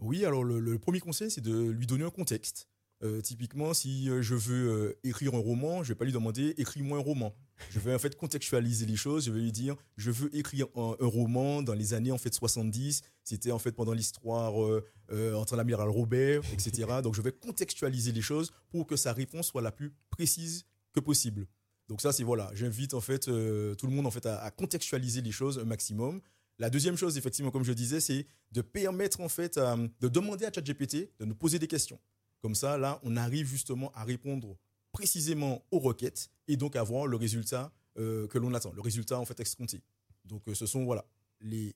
Oui, 0.00 0.24
alors 0.24 0.44
le 0.44 0.78
premier 0.78 1.00
conseil, 1.00 1.30
c'est 1.30 1.40
de 1.40 1.70
lui 1.70 1.86
donner 1.86 2.04
un 2.04 2.10
contexte. 2.10 2.67
Euh, 3.04 3.20
typiquement, 3.20 3.74
si 3.74 4.10
euh, 4.10 4.22
je 4.22 4.34
veux 4.34 4.72
euh, 4.72 4.98
écrire 5.04 5.34
un 5.34 5.38
roman, 5.38 5.84
je 5.84 5.88
vais 5.88 5.94
pas 5.94 6.04
lui 6.04 6.12
demander 6.12 6.54
écris-moi 6.56 6.98
un 6.98 7.00
roman. 7.00 7.32
Je 7.70 7.78
vais 7.78 7.94
en 7.94 7.98
fait 7.98 8.16
contextualiser 8.16 8.86
les 8.86 8.96
choses. 8.96 9.26
Je 9.26 9.30
vais 9.30 9.40
lui 9.40 9.52
dire 9.52 9.76
je 9.96 10.10
veux 10.10 10.34
écrire 10.34 10.66
un, 10.74 10.96
roman 11.00 11.62
dans 11.62 11.74
les 11.74 11.94
années 11.94 12.10
en 12.10 12.18
fait 12.18 12.34
70. 12.34 13.02
C'était 13.22 13.52
en 13.52 13.58
fait 13.60 13.72
pendant 13.72 13.92
l'histoire 13.92 14.60
euh, 14.60 15.34
entre 15.34 15.54
l'amiral 15.54 15.88
Robert, 15.88 16.42
etc. 16.52 17.00
Donc 17.02 17.14
je 17.14 17.22
vais 17.22 17.32
contextualiser 17.32 18.10
les 18.10 18.20
choses 18.20 18.50
pour 18.70 18.86
que 18.86 18.96
sa 18.96 19.12
réponse 19.12 19.46
soit 19.46 19.62
la 19.62 19.70
plus 19.72 19.92
précise 20.10 20.64
que 20.92 21.00
possible. 21.00 21.46
Donc 21.88 22.00
ça, 22.00 22.12
c'est 22.12 22.24
voilà, 22.24 22.50
j'invite 22.52 22.94
en 22.94 23.00
fait 23.00 23.20
tout 23.26 23.86
le 23.86 23.90
monde 23.90 24.06
en 24.06 24.10
fait 24.10 24.26
à, 24.26 24.50
contextualiser 24.50 25.22
les 25.22 25.32
choses 25.32 25.58
un 25.58 25.64
maximum. 25.64 26.20
La 26.58 26.70
deuxième 26.70 26.96
chose, 26.96 27.16
effectivement, 27.16 27.52
comme 27.52 27.62
je 27.62 27.72
disais, 27.72 28.00
c'est 28.00 28.26
de 28.50 28.60
permettre 28.60 29.20
en 29.20 29.28
fait, 29.28 29.58
de 29.58 30.08
demander 30.08 30.44
à 30.44 30.52
ChatGPT 30.52 31.12
de 31.20 31.24
nous 31.24 31.36
poser 31.36 31.60
des 31.60 31.68
questions. 31.68 31.98
Comme 32.40 32.54
ça, 32.54 32.78
là, 32.78 33.00
on 33.02 33.16
arrive 33.16 33.46
justement 33.46 33.90
à 33.94 34.04
répondre 34.04 34.56
précisément 34.92 35.62
aux 35.70 35.78
requêtes 35.78 36.30
et 36.46 36.56
donc 36.56 36.76
avoir 36.76 37.06
le 37.06 37.16
résultat 37.16 37.72
euh, 37.98 38.26
que 38.28 38.38
l'on 38.38 38.54
attend, 38.54 38.72
le 38.72 38.80
résultat 38.80 39.18
en 39.18 39.24
fait 39.24 39.38
escompté. 39.40 39.82
Donc, 40.24 40.42
euh, 40.48 40.54
ce 40.54 40.66
sont 40.66 40.84
voilà 40.84 41.04
les 41.40 41.74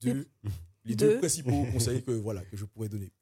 deux, 0.00 0.26
les 0.84 0.94
deux 0.96 1.08
Deux. 1.14 1.18
principaux 1.18 1.64
conseils 1.72 2.02
que 2.02 2.10
voilà 2.12 2.44
que 2.44 2.56
je 2.56 2.64
pourrais 2.64 2.88
donner. 2.88 3.12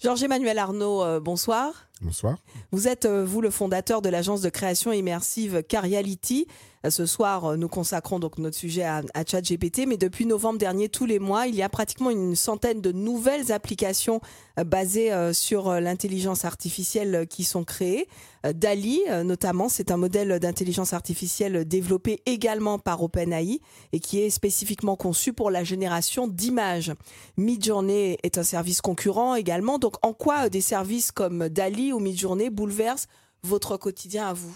Georges-Emmanuel 0.00 0.58
Arnaud, 0.58 1.02
euh, 1.02 1.20
bonsoir. 1.20 1.88
Bonsoir. 2.02 2.36
Vous 2.72 2.88
êtes, 2.88 3.04
euh, 3.06 3.24
vous, 3.24 3.40
le 3.40 3.50
fondateur 3.50 4.02
de 4.02 4.08
l'agence 4.08 4.42
de 4.42 4.48
création 4.50 4.92
immersive 4.92 5.62
Cariality. 5.62 6.46
Ce 6.88 7.06
soir, 7.06 7.56
nous 7.56 7.68
consacrons 7.68 8.18
donc 8.18 8.36
notre 8.38 8.56
sujet 8.56 8.82
à, 8.82 9.02
à 9.14 9.24
ChatGPT, 9.24 9.86
mais 9.86 9.96
depuis 9.96 10.26
novembre 10.26 10.58
dernier, 10.58 10.88
tous 10.88 11.06
les 11.06 11.18
mois, 11.18 11.46
il 11.46 11.54
y 11.54 11.62
a 11.62 11.68
pratiquement 11.68 12.10
une 12.10 12.36
centaine 12.36 12.80
de 12.80 12.92
nouvelles 12.92 13.52
applications 13.52 14.20
basées 14.66 15.10
sur 15.32 15.80
l'intelligence 15.80 16.44
artificielle 16.44 17.26
qui 17.28 17.44
sont 17.44 17.64
créées. 17.64 18.06
DALI, 18.44 19.00
notamment, 19.24 19.68
c'est 19.70 19.90
un 19.90 19.96
modèle 19.96 20.38
d'intelligence 20.38 20.92
artificielle 20.92 21.64
développé 21.64 22.22
également 22.26 22.78
par 22.78 23.02
OpenAI 23.02 23.60
et 23.92 24.00
qui 24.00 24.20
est 24.20 24.30
spécifiquement 24.30 24.96
conçu 24.96 25.32
pour 25.32 25.50
la 25.50 25.64
génération 25.64 26.28
d'images. 26.28 26.92
Midjourney 27.38 28.18
est 28.22 28.36
un 28.36 28.42
service 28.42 28.82
concurrent 28.82 29.34
également. 29.34 29.78
Donc, 29.78 29.94
en 30.02 30.12
quoi 30.12 30.50
des 30.50 30.60
services 30.60 31.12
comme 31.12 31.48
DALI 31.48 31.92
ou 31.92 31.98
Midjourney 32.00 32.50
bouleversent 32.50 33.06
votre 33.42 33.78
quotidien 33.78 34.28
à 34.28 34.32
vous? 34.34 34.54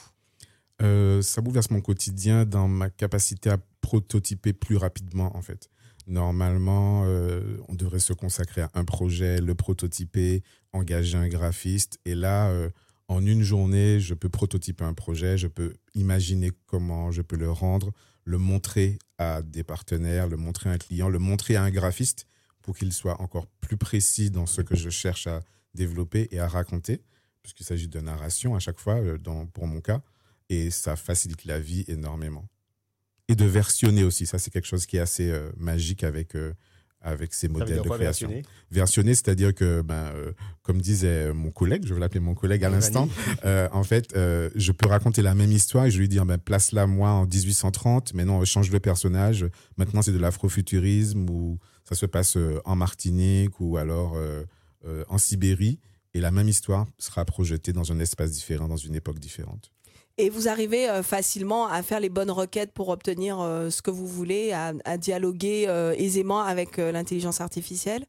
Euh, 0.83 1.23
Ça 1.23 1.41
bouleverse 1.41 1.71
mon 1.71 1.81
quotidien 1.81 2.45
dans 2.45 2.69
ma 2.69 2.91
capacité 2.91 3.51
à 3.51 3.59
prototyper 3.81 4.53
plus 4.53 4.77
rapidement, 4.77 5.37
en 5.37 5.43
fait. 5.43 5.69
Normalement, 6.07 7.05
euh, 7.07 7.59
on 7.69 7.75
devrait 7.75 7.99
se 7.99 8.15
consacrer 8.15 8.63
à 8.63 8.71
un 8.75 8.85
projet, 8.85 9.41
le 9.41 9.55
prototyper, 9.55 10.43
engager 10.73 11.19
un 11.19 11.29
graphiste. 11.29 11.99
Et 12.07 12.15
là, 12.15 12.49
euh, 12.49 12.71
en 13.09 13.25
une 13.25 13.43
journée, 13.43 14.01
je 14.01 14.15
peux 14.15 14.31
prototyper 14.31 14.85
un 14.85 14.95
projet, 14.95 15.37
je 15.37 15.49
peux 15.49 15.75
imaginer 15.95 16.51
comment 16.67 17.11
je 17.11 17.21
peux 17.21 17.37
le 17.37 17.51
rendre, 17.51 17.93
le 18.25 18.39
montrer 18.39 18.99
à 19.19 19.43
des 19.43 19.65
partenaires, 19.65 20.29
le 20.29 20.37
montrer 20.37 20.71
à 20.71 20.73
un 20.73 20.79
client, 20.79 21.11
le 21.11 21.19
montrer 21.19 21.57
à 21.57 21.63
un 21.63 21.71
graphiste 21.71 22.27
pour 22.63 22.77
qu'il 22.77 22.93
soit 22.93 23.21
encore 23.21 23.47
plus 23.61 23.77
précis 23.77 24.31
dans 24.31 24.47
ce 24.47 24.63
que 24.63 24.77
je 24.77 24.91
cherche 24.91 25.27
à 25.27 25.41
développer 25.75 26.29
et 26.31 26.39
à 26.39 26.49
raconter, 26.49 27.03
puisqu'il 27.43 27.65
s'agit 27.65 27.89
de 27.89 28.01
narration 28.01 28.55
à 28.55 28.59
chaque 28.59 28.79
fois, 28.79 29.01
pour 29.53 29.67
mon 29.67 29.81
cas, 29.81 30.03
et 30.49 30.71
ça 30.71 30.97
facilite 30.97 31.45
la 31.45 31.59
vie 31.59 31.85
énormément. 31.89 32.49
Et 33.29 33.35
de 33.35 33.45
versionner 33.45 34.05
aussi, 34.05 34.27
ça 34.27 34.39
c'est 34.39 34.51
quelque 34.51 34.67
chose 34.67 34.87
qui 34.87 34.97
est 34.97 35.01
assez 35.01 35.31
euh, 35.31 35.51
magique 35.59 36.03
avec, 36.03 36.35
euh, 36.35 36.55
avec 37.01 37.35
ces 37.35 37.49
modèles 37.49 37.83
de 37.83 37.89
création. 37.89 38.31
Versionner, 38.71 39.15
c'est-à-dire 39.15 39.55
que, 39.55 39.83
ben, 39.83 40.11
comme 40.63 40.81
disait 40.81 41.33
mon 41.33 41.51
collègue, 41.51 41.85
je 41.87 41.95
vais 41.95 42.01
l'appeler 42.01 42.21
mon 42.21 42.35
collègue 42.35 42.65
à 42.65 42.71
l'instant, 42.71 43.09
en 43.45 43.85
fait, 43.85 44.15
je 44.15 44.73
peux 44.73 44.89
raconter 44.89 45.23
la 45.23 45.35
même 45.35 45.53
histoire 45.53 45.87
et 45.87 45.91
je 45.91 45.99
lui 45.99 46.09
dis, 46.09 46.19
ben, 46.19 46.39
place-la 46.39 46.87
moi 46.87 47.11
en 47.11 47.27
1830, 47.27 48.15
mais 48.15 48.25
non, 48.25 48.45
change 48.45 48.71
le 48.71 48.81
personnage, 48.81 49.47
maintenant 49.77 50.03
c'est 50.03 50.13
de 50.13 50.19
l'afrofuturisme 50.19 51.29
ou 51.31 51.59
ça 51.85 51.95
se 51.95 52.07
passe 52.07 52.37
en 52.65 52.75
Martinique 52.75 53.61
ou 53.61 53.77
alors 53.77 54.17
euh, 54.85 55.05
en 55.09 55.19
Sibérie 55.19 55.81
et 56.15 56.21
la 56.21 56.31
même 56.31 56.49
histoire 56.49 56.87
sera 56.99 57.25
projetée 57.25 57.73
dans 57.73 57.91
un 57.91 57.99
espace 57.99 58.31
différent, 58.31 58.69
dans 58.69 58.77
une 58.77 58.95
époque 58.95 59.19
différente. 59.19 59.73
Et 60.19 60.31
vous 60.31 60.49
arrivez 60.49 60.89
euh, 60.89 61.03
facilement 61.03 61.69
à 61.69 61.83
faire 61.83 62.01
les 62.01 62.09
bonnes 62.09 62.31
requêtes 62.31 62.73
pour 62.73 62.89
obtenir 62.89 63.41
euh, 63.41 63.71
ce 63.71 63.83
que 63.83 63.91
vous 63.91 64.07
voulez, 64.07 64.53
à, 64.53 64.99
dialoguer 64.99 65.69
aisément 65.97 66.41
avec 66.41 66.77
l'intelligence 66.77 67.41
artificielle? 67.41 68.05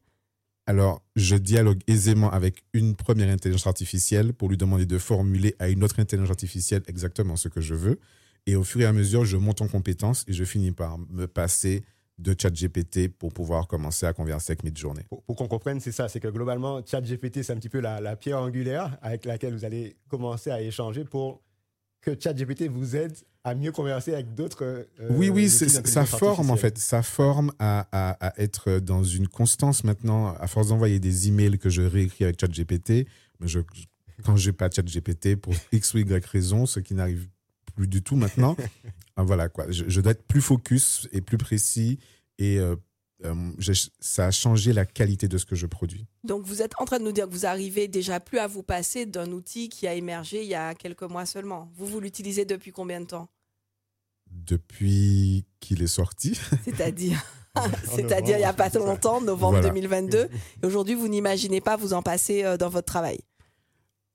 Alors, 0.66 1.02
je 1.16 1.36
dialogue 1.36 1.80
aisément 1.86 2.30
avec 2.30 2.62
une 2.74 2.94
première 2.94 3.28
intelligence 3.28 3.66
artificielle 3.66 4.32
pour 4.34 4.48
lui 4.48 4.56
demander 4.56 4.86
de 4.86 4.98
formuler 4.98 5.54
à 5.58 5.68
une 5.68 5.82
autre 5.82 5.98
intelligence 5.98 6.30
artificielle 6.30 6.82
exactement 6.86 7.36
ce 7.36 7.48
que 7.48 7.60
je 7.60 7.74
veux. 7.74 7.98
Et 8.46 8.56
au 8.56 8.64
fur 8.64 8.80
et 8.80 8.84
à 8.84 8.92
mesure, 8.92 9.24
je 9.24 9.36
monte 9.36 9.62
en 9.62 9.68
compétence 9.68 10.24
et 10.28 10.32
je 10.32 10.44
finis 10.44 10.72
par 10.72 10.98
me 10.98 11.26
passer 11.26 11.82
de 12.20 12.34
ChatGPT 12.38 13.08
pour 13.08 13.32
pouvoir 13.32 13.66
commencer 13.66 14.06
à 14.06 14.12
converser 14.12 14.52
avec 14.52 14.64
Midjourney. 14.64 15.02
Pour, 15.08 15.22
pour 15.22 15.36
qu'on 15.36 15.48
comprenne, 15.48 15.80
c'est 15.80 15.92
ça, 15.92 16.08
c'est 16.08 16.20
que 16.20 16.28
globalement, 16.28 16.84
ChatGPT, 16.84 17.42
c'est 17.42 17.52
un 17.52 17.56
petit 17.56 17.68
peu 17.68 17.80
la, 17.80 18.16
pierre 18.16 18.40
angulaire 18.40 18.98
avec 19.02 19.24
laquelle 19.24 19.54
vous 19.54 19.64
allez 19.64 19.96
commencer 20.08 20.50
à 20.50 20.60
échanger 20.60 21.04
pour 21.04 21.42
que 22.00 22.16
ChatGPT 22.18 22.68
vous 22.68 22.96
aide 22.96 23.12
à 23.44 23.54
mieux 23.54 23.72
converser 23.72 24.14
avec 24.14 24.34
d'autres. 24.34 24.64
Euh, 24.64 24.84
oui, 25.10 25.28
oui, 25.28 25.48
ça 25.48 26.04
forme 26.04 26.50
en 26.50 26.56
fait, 26.56 26.78
ça 26.78 27.02
forme 27.02 27.52
à, 27.58 27.86
à, 27.92 28.40
être 28.40 28.78
dans 28.78 29.04
une 29.04 29.28
constance 29.28 29.84
maintenant. 29.84 30.34
À 30.34 30.46
force 30.46 30.68
d'envoyer 30.68 30.98
des 30.98 31.28
emails 31.28 31.58
que 31.58 31.70
je 31.70 31.82
réécris 31.82 32.24
avec 32.24 32.40
ChatGPT, 32.40 33.06
mais 33.40 33.48
je, 33.48 33.60
quand 34.24 34.36
j'ai 34.36 34.52
pas 34.52 34.70
ChatGPT 34.70 35.36
pour 35.36 35.54
X 35.72 35.94
ou 35.94 35.98
Y 35.98 36.24
raison, 36.26 36.66
ce 36.66 36.80
qui 36.80 36.94
n'arrive 36.94 37.28
plus 37.74 37.88
du 37.88 38.02
tout 38.02 38.16
maintenant. 38.16 38.56
Ah, 39.16 39.22
voilà 39.22 39.50
quoi, 39.50 39.66
je, 39.70 40.00
dois 40.00 40.12
être 40.12 40.22
plus 40.22 40.40
focus 40.40 41.06
et 41.12 41.20
plus 41.20 41.36
précis 41.36 41.98
et 42.38 42.58
euh, 42.58 42.74
euh, 43.24 43.34
ça 44.00 44.26
a 44.26 44.30
changé 44.30 44.72
la 44.72 44.86
qualité 44.86 45.28
de 45.28 45.38
ce 45.38 45.44
que 45.44 45.54
je 45.54 45.66
produis. 45.66 46.06
Donc 46.24 46.44
vous 46.44 46.62
êtes 46.62 46.72
en 46.78 46.84
train 46.84 46.98
de 46.98 47.04
nous 47.04 47.12
dire 47.12 47.26
que 47.26 47.32
vous 47.32 47.46
arrivez 47.46 47.88
déjà 47.88 48.20
plus 48.20 48.38
à 48.38 48.46
vous 48.46 48.62
passer 48.62 49.06
d'un 49.06 49.30
outil 49.32 49.68
qui 49.68 49.86
a 49.86 49.94
émergé 49.94 50.42
il 50.42 50.48
y 50.48 50.54
a 50.54 50.74
quelques 50.74 51.02
mois 51.02 51.26
seulement. 51.26 51.70
Vous 51.76 51.86
vous 51.86 52.00
l'utilisez 52.00 52.44
depuis 52.44 52.72
combien 52.72 53.00
de 53.00 53.06
temps? 53.06 53.28
Depuis 54.30 55.44
qu'il 55.60 55.82
est 55.82 55.86
sorti. 55.86 56.38
C'est-à-dire 56.64 57.24
C'est-à-dire 57.84 58.36
il 58.36 58.40
n'y 58.40 58.44
a 58.44 58.52
pas 58.52 58.68
longtemps, 58.70 59.20
novembre 59.20 59.60
2022. 59.60 60.18
Et 60.18 60.28
aujourd'hui, 60.66 60.94
vous 60.94 61.08
n'imaginez 61.08 61.60
pas 61.60 61.76
vous 61.76 61.92
en 61.92 62.02
passer 62.02 62.44
euh, 62.44 62.56
dans 62.56 62.68
votre 62.68 62.86
travail? 62.86 63.18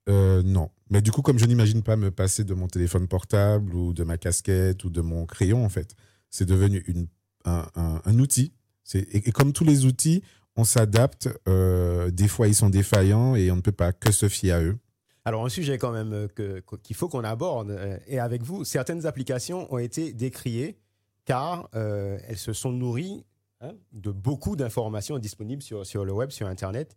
Euh, 0.08 0.42
non. 0.44 0.70
Mais 0.90 1.02
du 1.02 1.12
coup, 1.12 1.22
comme 1.22 1.40
je 1.40 1.46
n'imagine 1.46 1.82
pas 1.82 1.96
me 1.96 2.12
passer 2.12 2.44
de 2.44 2.54
mon 2.54 2.68
téléphone 2.68 3.08
portable 3.08 3.74
ou 3.76 3.94
de 3.94 4.04
ma 4.04 4.18
casquette 4.18 4.84
ou 4.84 4.90
de 4.90 5.02
mon 5.02 5.26
crayon, 5.26 5.66
en 5.66 5.70
fait, 5.70 5.96
c'est 6.30 6.46
devenu 6.46 6.84
une, 6.88 7.08
un, 7.44 7.66
un, 7.76 8.20
outil. 8.20 8.54
Et, 8.94 9.32
comme 9.32 9.54
tous 9.54 9.64
les 9.64 9.86
outils, 9.86 10.24
on 10.56 10.64
s'adapte. 10.64 11.30
Euh, 11.48 12.12
des 12.12 12.28
fois, 12.28 12.48
ils 12.48 12.56
sont 12.56 12.70
défaillants 12.70 13.36
et 13.36 13.52
on 13.52 13.56
ne 13.56 13.62
peut 13.62 13.72
pas 13.72 13.94
que 13.94 14.12
se 14.12 14.30
fier 14.30 14.52
à 14.52 14.62
eux. 14.62 14.78
Alors, 15.26 15.46
un 15.46 15.50
sujet 15.50 15.78
quand 15.78 15.92
même 15.92 16.14
euh, 16.14 16.62
qu'il 16.84 16.96
faut 16.96 17.10
qu'on 17.10 17.24
aborde, 17.24 17.72
euh, 17.72 17.98
et 18.08 18.20
avec 18.20 18.44
vous, 18.44 18.64
certaines 18.64 19.06
applications 19.06 19.72
ont 19.74 19.80
été 19.80 20.14
décriées 20.14 20.78
car 21.26 21.70
elles 21.74 22.38
se 22.38 22.54
sont 22.54 22.72
nourries 22.72 23.26
hein, 23.60 23.72
de 23.94 24.12
beaucoup 24.12 24.56
d'informations 24.56 25.18
disponibles 25.18 25.64
sur, 25.64 25.84
sur 25.84 26.06
le 26.06 26.14
web, 26.14 26.30
sur 26.30 26.46
Internet 26.46 26.96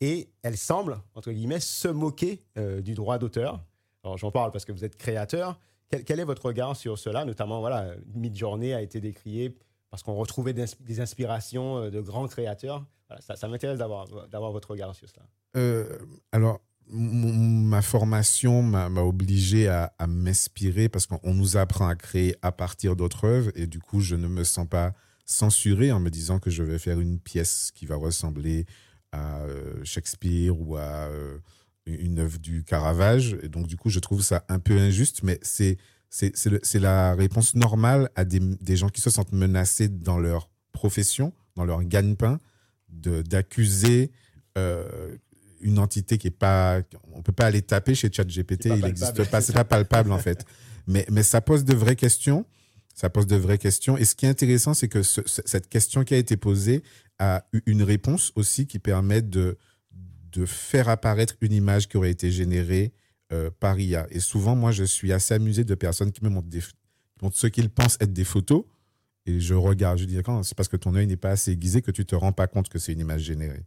et 0.00 0.28
elle 0.42 0.56
semble, 0.56 0.98
entre 1.16 1.32
guillemets, 1.32 1.58
se 1.58 1.88
moquer 1.88 2.44
du 2.84 2.94
droit 2.94 3.18
d'auteur. 3.18 3.64
Alors 4.04 4.16
j'en 4.16 4.30
parle 4.30 4.52
parce 4.52 4.64
que 4.64 4.70
vous 4.70 4.84
êtes 4.84 4.94
créateur. 4.94 5.58
Quel, 6.06 6.20
est 6.20 6.24
votre 6.24 6.44
regard 6.46 6.76
sur 6.76 7.00
cela? 7.00 7.24
Notamment, 7.24 7.58
voilà, 7.58 7.96
Midjourney 8.14 8.72
a 8.74 8.80
été 8.80 9.00
décrié 9.00 9.56
parce 9.94 10.02
qu'on 10.02 10.14
retrouvait 10.14 10.54
des, 10.54 11.00
inspirations 11.00 11.78
euh, 11.78 11.88
de 11.88 12.00
grands 12.00 12.26
créateurs. 12.26 12.84
ça, 13.20 13.46
m'intéresse 13.46 13.78
d'avoir, 13.78 14.08
votre 14.50 14.72
regard 14.72 14.92
sur 14.92 15.08
cela. 15.08 15.22
Euh, 15.56 16.00
alors, 16.32 16.60
ma 16.88 17.80
formation 17.80 18.60
m'a, 18.60 18.88
obligé 19.02 19.68
à, 19.68 19.94
à 20.00 20.08
m'inspirer 20.08 20.88
parce 20.88 21.06
qu'on 21.06 21.32
nous 21.32 21.56
apprend 21.56 21.86
à 21.86 21.94
créer 21.94 22.34
à 22.42 22.50
partir 22.50 22.96
d'autres 22.96 23.24
œuvres 23.24 23.52
et 23.54 23.68
du 23.68 23.78
coup, 23.78 24.00
je 24.00 24.16
ne 24.16 24.26
me 24.26 24.42
sens 24.42 24.66
pas 24.68 24.94
censuré 25.26 25.92
en 25.92 26.00
me 26.00 26.10
disant 26.10 26.40
que 26.40 26.50
je 26.50 26.64
vais 26.64 26.80
faire 26.80 26.98
une 26.98 27.20
pièce 27.20 27.70
qui 27.72 27.86
va 27.86 27.94
ressembler 27.94 28.66
à 29.12 29.42
euh, 29.42 29.76
Shakespeare 29.84 30.60
ou 30.60 30.76
à 30.76 31.08
une 31.86 32.18
œuvre 32.18 32.40
du 32.40 32.64
Caravage. 32.64 33.38
Et 33.44 33.48
donc, 33.48 33.68
du 33.68 33.76
coup, 33.76 33.90
je 33.90 34.00
trouve 34.00 34.22
ça 34.22 34.44
un 34.48 34.58
peu 34.58 34.76
injuste, 34.76 35.22
mais 35.22 35.38
c'est 35.42 35.78
c'est 36.14 36.80
la 36.80 37.14
réponse 37.14 37.56
normale 37.56 38.08
à 38.14 38.24
des, 38.24 38.38
des, 38.38 38.76
gens 38.76 38.88
qui 38.88 39.00
se 39.00 39.10
sentent 39.10 39.32
menacés 39.32 39.88
dans 39.88 40.18
leur 40.18 40.48
profession, 40.72 41.32
dans 41.56 41.64
leur 41.64 41.82
gagne-pain, 41.82 42.38
d'accuser 42.88 44.12
euh, 44.56 45.16
une 45.60 45.80
entité 45.80 46.16
qui 46.16 46.28
est 46.28 46.30
pas. 46.30 46.82
On 47.12 47.22
peut 47.22 47.32
pas 47.32 47.46
aller 47.46 47.62
taper 47.62 47.96
chez 47.96 48.12
ChatGPT, 48.12 48.66
il 48.66 48.84
n'existe 48.84 49.28
pas, 49.28 49.40
c'est 49.40 49.52
pas 49.54 49.64
palpable 49.64 50.12
en 50.12 50.18
fait. 50.18 50.44
Mais, 50.86 51.04
mais 51.10 51.24
ça 51.24 51.40
pose 51.40 51.64
de 51.64 51.74
vraies 51.74 51.96
questions. 51.96 52.46
Ça 52.94 53.10
pose 53.10 53.26
de 53.26 53.34
vraies 53.34 53.58
questions. 53.58 53.98
Et 53.98 54.04
ce 54.04 54.14
qui 54.14 54.26
est 54.26 54.28
intéressant, 54.28 54.72
c'est 54.72 54.86
que 54.86 55.02
cette 55.02 55.68
question 55.68 56.04
qui 56.04 56.14
a 56.14 56.16
été 56.16 56.36
posée, 56.36 56.84
a 57.18 57.44
une 57.66 57.82
réponse 57.82 58.32
aussi 58.36 58.66
qui 58.66 58.78
permet 58.78 59.22
de, 59.22 59.58
de 60.30 60.46
faire 60.46 60.88
apparaître 60.88 61.34
une 61.40 61.52
image 61.52 61.88
qui 61.88 61.96
aurait 61.96 62.10
été 62.10 62.30
générée 62.30 62.92
euh, 63.32 63.50
par 63.58 63.78
IA. 63.78 64.06
Et 64.10 64.20
souvent, 64.20 64.54
moi, 64.54 64.70
je 64.70 64.84
suis 64.84 65.12
assez 65.12 65.34
amusé 65.34 65.64
de 65.64 65.74
personnes 65.74 66.12
qui 66.12 66.22
me 66.24 66.30
montrent, 66.30 66.48
des, 66.48 66.60
ce 67.32 67.46
qu'ils 67.46 67.70
pensent 67.70 67.96
être 68.00 68.12
des 68.12 68.24
photos. 68.24 68.64
Et 69.26 69.40
je 69.40 69.54
regarde, 69.54 69.98
je 69.98 70.04
dis, 70.04 70.18
c'est 70.42 70.54
parce 70.54 70.68
que 70.68 70.76
ton 70.76 70.94
œil 70.94 71.06
n'est 71.06 71.16
pas 71.16 71.30
assez 71.30 71.52
aiguisé 71.52 71.80
que 71.80 71.90
tu 71.90 72.04
te 72.04 72.14
rends 72.14 72.32
pas 72.32 72.46
compte 72.46 72.68
que 72.68 72.78
c'est 72.78 72.92
une 72.92 73.00
image 73.00 73.22
générée. 73.22 73.64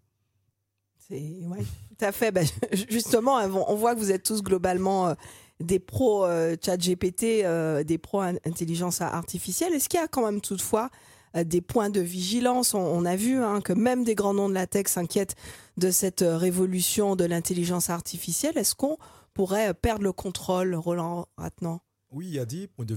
C'est 1.07 1.15
ouais, 1.15 1.59
tout 1.59 2.05
à 2.05 2.11
fait. 2.11 2.31
Ben, 2.31 2.45
justement, 2.89 3.37
on 3.37 3.75
voit 3.75 3.95
que 3.95 3.99
vous 3.99 4.11
êtes 4.11 4.23
tous 4.23 4.43
globalement 4.43 5.07
euh, 5.07 5.13
des 5.59 5.79
pros 5.79 6.25
euh, 6.25 6.55
chat 6.63 6.77
GPT, 6.77 7.43
des 7.85 7.97
pros 7.97 8.21
intelligence 8.21 9.01
artificielle. 9.01 9.73
Est-ce 9.73 9.89
qu'il 9.89 9.99
y 9.99 10.03
a 10.03 10.07
quand 10.07 10.25
même 10.25 10.41
toutefois 10.41 10.91
euh, 11.35 11.43
des 11.43 11.61
points 11.61 11.89
de 11.89 12.01
vigilance? 12.01 12.73
On, 12.73 13.05
a 13.05 13.15
vu 13.15 13.37
hein, 13.37 13.61
que 13.61 13.73
même 13.73 14.03
des 14.03 14.15
grands 14.15 14.33
noms 14.33 14.49
de 14.49 14.53
la 14.53 14.67
tech 14.67 14.87
s'inquiètent 14.87 15.35
de 15.77 15.91
cette 15.91 16.21
euh, 16.21 16.37
révolution 16.37 17.15
de 17.15 17.25
l'intelligence 17.25 17.89
artificielle. 17.89 18.57
Est-ce 18.57 18.75
qu'on 18.75 18.97
pourrait 19.37 19.69
euh, 19.69 19.73
perdre 19.73 20.03
le 20.03 20.11
contrôle, 20.11 20.75
Roland 20.75 21.27
maintenant 21.37 21.81
Oui, 22.11 22.25
il 22.27 22.33
y 22.33 22.39
a 22.39 22.45
des 22.45 22.67
points 22.67 22.85
de 22.85 22.95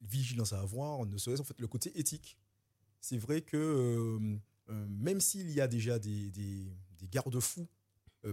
vigilance 0.00 0.52
à 0.52 0.60
avoir, 0.60 1.04
ne 1.04 1.18
serait-ce 1.18 1.42
en 1.42 1.44
fait 1.44 1.60
le 1.60 1.66
côté 1.66 1.98
éthique. 1.98 2.38
C'est 3.00 3.18
vrai 3.18 3.42
que 3.42 4.18
même 4.68 5.20
s'il 5.20 5.50
y 5.50 5.60
a 5.60 5.66
déjà 5.66 5.98
des, 5.98 6.70
garde-fous 7.10 7.66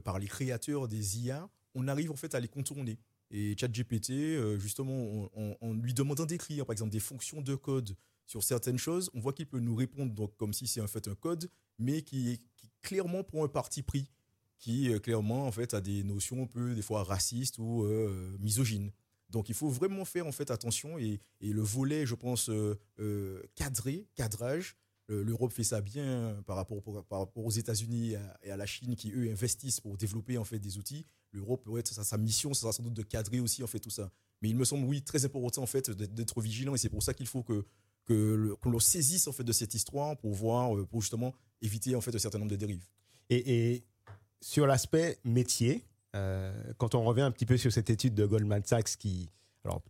par 0.03 0.19
les 0.19 0.27
créateurs 0.27 0.87
des 0.87 1.19
IA, 1.19 1.49
on 1.73 1.87
arrive 1.87 2.11
en 2.11 2.15
fait 2.15 2.35
à 2.35 2.39
les 2.39 2.47
contourner. 2.47 2.99
Et 3.31 3.55
ChatGPT, 3.57 4.11
euh, 4.11 4.59
justement, 4.59 5.29
en, 5.35 5.73
lui 5.73 5.93
demandant 5.93 6.25
d'écrire, 6.25 6.65
par 6.65 6.73
exemple, 6.73 6.91
des 6.91 6.99
fonctions 6.99 7.41
de 7.41 7.55
code 7.55 7.95
sur 8.25 8.43
certaines 8.43 8.77
choses, 8.77 9.09
on 9.13 9.19
voit 9.19 9.33
qu'il 9.33 9.47
peut 9.47 9.59
nous 9.59 9.75
répondre 9.75 10.13
donc, 10.13 10.35
comme 10.37 10.53
si 10.53 10.67
c'est 10.67 10.81
en 10.81 10.87
fait 10.87 11.07
un 11.07 11.15
code, 11.15 11.49
mais 11.79 12.01
qui, 12.01 12.41
qui 12.55 12.71
clairement 12.81 13.23
prend 13.23 13.43
un 13.43 13.49
parti 13.49 13.83
pris, 13.83 14.09
qui 14.59 14.91
euh, 14.91 14.99
clairement 14.99 15.47
en 15.47 15.51
fait 15.51 15.73
a 15.73 15.81
des 15.81 16.03
notions 16.03 16.43
un 16.43 16.47
peu 16.47 16.73
des 16.73 16.81
fois 16.81 17.03
racistes 17.03 17.57
ou 17.59 17.83
euh, 17.83 18.35
misogynes. 18.39 18.91
Donc 19.29 19.49
il 19.49 19.55
faut 19.55 19.69
vraiment 19.69 20.05
faire 20.05 20.25
en 20.25 20.31
fait 20.31 20.51
attention 20.51 20.97
et, 20.97 21.19
et 21.41 21.51
le 21.51 21.61
volet, 21.61 22.05
je 22.05 22.15
pense, 22.15 22.49
cadré, 23.55 24.07
cadrage, 24.15 24.75
L'Europe 25.09 25.53
fait 25.53 25.63
ça 25.63 25.79
bien 25.79 26.35
par 26.45 26.57
rapport, 26.57 26.83
par 27.07 27.19
rapport 27.19 27.45
aux 27.45 27.51
États-Unis 27.51 28.15
et 28.43 28.51
à 28.51 28.57
la 28.57 28.65
Chine 28.65 28.97
qui, 28.97 29.13
eux, 29.13 29.31
investissent 29.31 29.79
pour 29.79 29.95
développer 29.95 30.37
en 30.37 30.43
fait, 30.43 30.59
des 30.59 30.77
outils 30.77 31.05
l'Europe, 31.31 31.65
ouais, 31.67 31.81
sa, 31.85 32.03
sa 32.03 32.17
mission, 32.17 32.53
ce 32.53 32.61
sera 32.61 32.73
sans 32.73 32.83
doute 32.83 32.93
de 32.93 33.03
cadrer 33.03 33.39
aussi 33.39 33.63
en 33.63 33.67
fait 33.67 33.79
tout 33.79 33.89
ça. 33.89 34.11
Mais 34.41 34.49
il 34.49 34.57
me 34.57 34.65
semble, 34.65 34.85
oui, 34.85 35.01
très 35.01 35.23
important 35.23 35.63
en 35.63 35.65
fait 35.65 35.89
d'être 35.91 36.41
vigilant 36.41 36.75
et 36.75 36.77
c'est 36.77 36.89
pour 36.89 37.03
ça 37.03 37.13
qu'il 37.13 37.27
faut 37.27 37.43
que 37.43 37.65
que 38.07 38.55
l'on 38.63 38.79
saisisse 38.79 39.27
en 39.27 39.31
fait 39.31 39.43
de 39.43 39.51
cette 39.51 39.73
histoire 39.73 40.17
pour 40.17 40.33
voir, 40.33 40.75
euh, 40.75 40.85
pour 40.85 41.01
justement 41.01 41.35
éviter 41.61 41.95
en 41.95 42.01
fait 42.01 42.15
un 42.15 42.19
certain 42.19 42.39
nombre 42.39 42.51
de 42.51 42.55
dérives. 42.55 42.87
Et, 43.29 43.83
sur 44.41 44.67
l'aspect 44.67 45.19
métier, 45.23 45.85
euh, 46.15 46.53
quand 46.77 46.95
on 46.95 47.03
revient 47.03 47.21
un 47.21 47.31
petit 47.31 47.45
peu 47.45 47.57
sur 47.57 47.71
cette 47.71 47.89
étude 47.89 48.15
de 48.15 48.25
Goldman 48.25 48.63
Sachs 48.63 48.97
qui, 48.97 49.31
alors, 49.65 49.81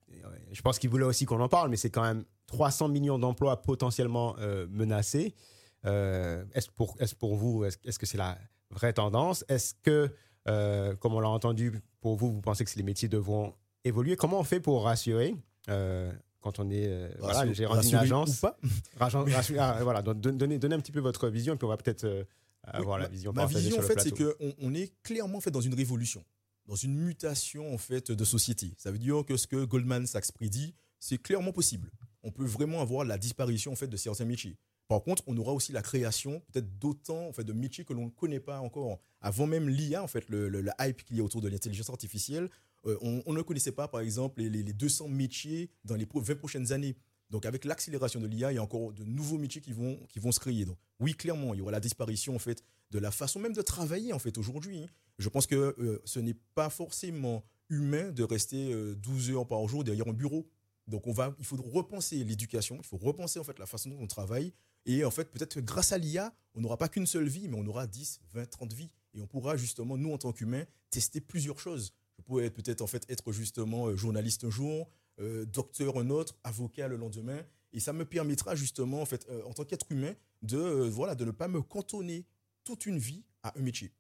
je 0.52 0.62
pense 0.62 0.80
qu'il 0.80 0.90
voulait 0.90 1.06
aussi 1.06 1.26
qu'on 1.26 1.40
en 1.40 1.50
parle, 1.50 1.70
mais 1.70 1.78
c'est 1.78 1.92
quand 1.92 2.02
même 2.02 2.24
300 2.48 2.90
millions 2.90 3.20
d'emplois 3.20 3.62
potentiellement 3.62 4.36
euh, 4.40 4.66
menacés. 4.70 5.36
est-ce 5.84 6.70
pour, 6.76 6.96
est 7.00 7.14
pour 7.16 7.36
vous, 7.36 7.66
est-ce, 7.66 8.00
que 8.00 8.06
c'est 8.06 8.18
la 8.18 8.38
vraie 8.72 8.94
tendance? 8.94 9.46
Est-ce 9.48 9.76
que 9.84 10.12
euh, 10.48 10.96
comme 10.96 11.14
on 11.14 11.20
l'a 11.20 11.30
entendu, 11.30 11.82
pour 12.02 12.16
vous, 12.16 12.32
vous 12.32 12.42
pensez 12.42 12.64
que 12.64 12.72
les 12.76 12.84
métiers 12.84 13.10
devront 13.10 13.54
évoluer? 13.84 14.16
Comment 14.16 14.40
on 14.40 14.44
fait 14.44 14.60
pour 14.60 14.84
rassurer 14.84 15.36
euh, 15.70 16.12
quand 16.42 16.60
on 16.60 16.70
est 16.70 16.88
euh, 16.88 17.10
voilà, 17.20 17.52
gérant 17.54 17.80
d'une 17.80 17.96
agence 17.96 18.38
ou 18.38 18.42
pas? 18.42 18.58
Ah, 19.00 19.80
voilà, 19.82 20.02
donnez, 20.02 20.58
donnez, 20.58 20.76
un 20.76 20.80
petit 20.80 20.92
peu 20.92 21.00
votre 21.00 21.28
vision 21.30 21.54
et 21.54 21.58
puis 21.58 21.66
on 21.66 21.70
va 21.70 21.78
peut-être 21.78 22.26
avoir 22.74 23.00
la 23.00 23.08
vision. 23.08 23.34
Ma 23.34 23.46
vision, 23.46 23.80
en 23.80 23.82
fait, 23.82 24.00
c'est 24.00 24.12
qu'on 24.12 24.54
on 24.60 24.74
est 24.74 24.94
clairement 25.04 25.40
fait 25.42 25.52
dans 25.52 25.62
une 25.62 25.74
révolution, 25.74 26.24
dans 26.66 26.76
une 26.76 26.96
mutation 26.96 27.74
en 27.74 27.78
fait 27.78 28.12
de 28.12 28.26
société. 28.26 28.74
Ça 28.78 28.92
veut 28.92 29.00
dire 29.00 29.24
que 29.26 29.38
ce 29.38 29.48
que 29.48 29.66
Goldman 29.66 30.06
Sachs 30.06 30.32
prédit, 30.32 30.74
c'est 31.00 31.18
clairement 31.18 31.52
possible. 31.52 31.90
On 32.24 32.32
peut 32.32 32.46
vraiment 32.46 32.82
avoir 32.82 33.06
la 33.06 33.18
disparition 33.18 33.72
en 33.72 33.76
fait 33.76 33.88
de 33.88 33.98
certains 33.98 34.26
métiers. 34.26 34.58
Par 34.88 35.04
contre, 35.04 35.24
on 35.28 35.36
aura 35.38 35.52
aussi 35.52 35.74
la 35.74 35.82
création 35.82 36.42
peut-être 36.52 36.80
d'autant 36.80 37.28
en 37.28 37.34
fait, 37.34 37.44
de 37.44 37.54
métiers 37.54 37.84
que 37.84 37.94
l'on 37.94 38.06
ne 38.06 38.10
connaît 38.10 38.40
pas 38.40 38.60
encore. 38.60 39.00
Avant 39.22 39.48
même 39.48 39.68
l'IA, 39.68 40.02
en 40.02 40.08
fait, 40.08 40.30
le, 40.30 40.64
hype 40.80 41.04
qu'il 41.04 41.18
y 41.18 41.20
a 41.20 41.24
autour 41.24 41.42
de 41.42 41.50
l'intelligence 41.50 41.90
artificielle, 41.90 42.50
euh, 42.86 42.98
on, 43.02 43.34
ne 43.34 43.42
connaissait 43.42 43.72
pas, 43.72 43.88
par 43.88 44.02
exemple, 44.02 44.40
les, 44.40 44.50
les, 44.50 44.74
200 44.74 45.10
métiers 45.10 45.70
dans 45.84 45.96
les 45.96 46.08
20 46.14 46.36
prochaines 46.36 46.72
années. 46.72 46.96
Donc, 47.30 47.46
avec 47.46 47.66
l'accélération 47.66 48.20
de 48.20 48.28
l'IA, 48.28 48.52
il 48.52 48.56
y 48.56 48.58
a 48.58 48.64
encore 48.64 48.94
de 48.94 49.04
nouveaux 49.04 49.38
métiers 49.38 49.62
qui 49.62 49.74
vont, 49.74 50.00
qui 50.08 50.20
vont 50.20 50.32
se 50.32 50.40
créer. 50.40 50.66
Donc, 50.66 50.78
oui, 51.00 51.14
clairement, 51.14 51.54
il 51.54 51.58
y 51.58 51.62
aura 51.62 51.72
la 51.72 51.80
disparition, 51.80 52.36
en 52.36 52.40
fait, 52.40 52.64
de 52.92 53.00
la 53.00 53.12
façon 53.12 53.40
même 53.40 53.54
de 53.54 53.62
travailler, 53.62 54.14
en 54.14 54.20
fait, 54.20 54.38
aujourd'hui. 54.38 54.88
Je 55.20 55.30
pense 55.30 55.46
que 55.46 55.76
euh, 55.80 56.02
ce 56.06 56.20
n'est 56.20 56.38
pas 56.56 56.70
forcément 56.70 57.44
humain 57.70 58.12
de 58.12 58.24
rester 58.24 58.74
12 58.96 59.30
euh, 59.30 59.34
heures 59.34 59.48
par 59.48 59.68
jour 59.68 59.84
derrière 59.84 60.08
un 60.08 60.14
bureau. 60.14 60.48
Donc, 60.88 61.06
on 61.06 61.12
va, 61.12 61.36
il 61.38 61.46
faut 61.46 61.58
repenser 61.58 62.24
l'éducation, 62.24 62.78
il 62.78 62.86
faut 62.86 62.98
repenser, 62.98 63.40
en 63.40 63.44
fait, 63.44 63.60
la 63.60 63.66
façon 63.66 63.90
dont 63.90 64.00
on 64.00 64.08
travaille. 64.08 64.54
Et 64.86 65.04
en 65.04 65.12
fait, 65.12 65.30
peut-être 65.30 65.60
grâce 65.60 65.92
à 65.92 65.98
l'IA, 65.98 66.34
on 66.56 66.62
n'aura 66.62 66.78
pas 66.78 66.88
qu'une 66.88 67.06
seule 67.06 67.28
vie, 67.28 67.50
mais 67.50 67.58
on 67.60 67.68
aura 67.68 67.88
10, 67.88 68.22
20, 68.34 68.46
30 68.50 68.74
vies. 68.74 68.90
Et 69.14 69.22
on 69.22 69.28
pourra 69.28 69.58
justement, 69.58 69.98
nous 69.98 70.14
en 70.14 70.18
tant 70.18 70.32
qu'humains, 70.32 70.64
tester 70.90 71.20
plusieurs 71.20 71.60
choses. 71.60 71.94
Je 72.18 72.24
pourrais 72.24 72.50
peut-être 72.50 72.82
en 72.82 72.88
fait 72.88 73.06
être 73.10 73.32
justement 73.32 73.88
euh, 73.88 73.96
journaliste 73.98 74.46
un 74.46 74.50
jour, 74.50 74.90
euh, 75.20 75.46
docteur 75.46 75.98
un 75.98 76.10
autre, 76.10 76.36
avocat 76.44 76.88
le 76.88 76.98
lendemain. 76.98 77.42
Et 77.74 77.80
ça 77.80 77.94
me 77.94 78.06
permettra 78.06 78.56
justement, 78.56 79.02
en 79.02 79.06
fait, 79.06 79.28
euh, 79.30 79.44
en 79.44 79.54
tant 79.54 79.66
qu'être 79.66 79.92
humain, 79.92 80.14
de, 80.42 80.58
voilà, 80.58 81.16
de 81.16 81.26
ne 81.26 81.32
pas 81.32 81.48
me 81.48 81.62
cantonner 81.62 82.26
toute 82.64 82.86
une 82.86 82.98
vie 82.98 83.24
à 83.44 83.58
un 83.58 83.62
métier. 83.62 83.92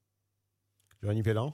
Johnny 1.01 1.23
Pellan 1.23 1.53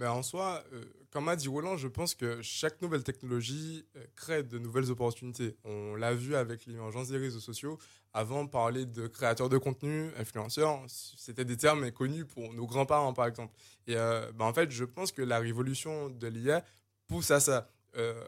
mais 0.00 0.06
en 0.06 0.22
soi, 0.22 0.64
euh, 0.72 0.82
comme 1.10 1.28
a 1.28 1.36
dit 1.36 1.46
Roland, 1.46 1.76
je 1.76 1.86
pense 1.86 2.14
que 2.14 2.40
chaque 2.40 2.80
nouvelle 2.80 3.04
technologie 3.04 3.84
euh, 3.96 4.06
crée 4.16 4.42
de 4.42 4.58
nouvelles 4.58 4.90
opportunités. 4.90 5.58
On 5.64 5.94
l'a 5.94 6.14
vu 6.14 6.34
avec 6.34 6.64
l'émergence 6.64 7.08
des 7.08 7.18
réseaux 7.18 7.38
sociaux. 7.38 7.78
Avant, 8.14 8.46
parler 8.46 8.86
de 8.86 9.06
créateurs 9.08 9.50
de 9.50 9.58
contenu, 9.58 10.10
influenceurs, 10.16 10.82
c'était 10.88 11.44
des 11.44 11.58
termes 11.58 11.92
connus 11.92 12.24
pour 12.24 12.54
nos 12.54 12.66
grands-parents, 12.66 13.12
par 13.12 13.26
exemple. 13.26 13.54
Et 13.86 13.94
euh, 13.94 14.32
bah, 14.32 14.46
en 14.46 14.54
fait, 14.54 14.70
je 14.70 14.84
pense 14.84 15.12
que 15.12 15.20
la 15.20 15.38
révolution 15.38 16.08
de 16.08 16.26
l'IA 16.28 16.64
pousse 17.06 17.30
à 17.30 17.38
ça. 17.38 17.70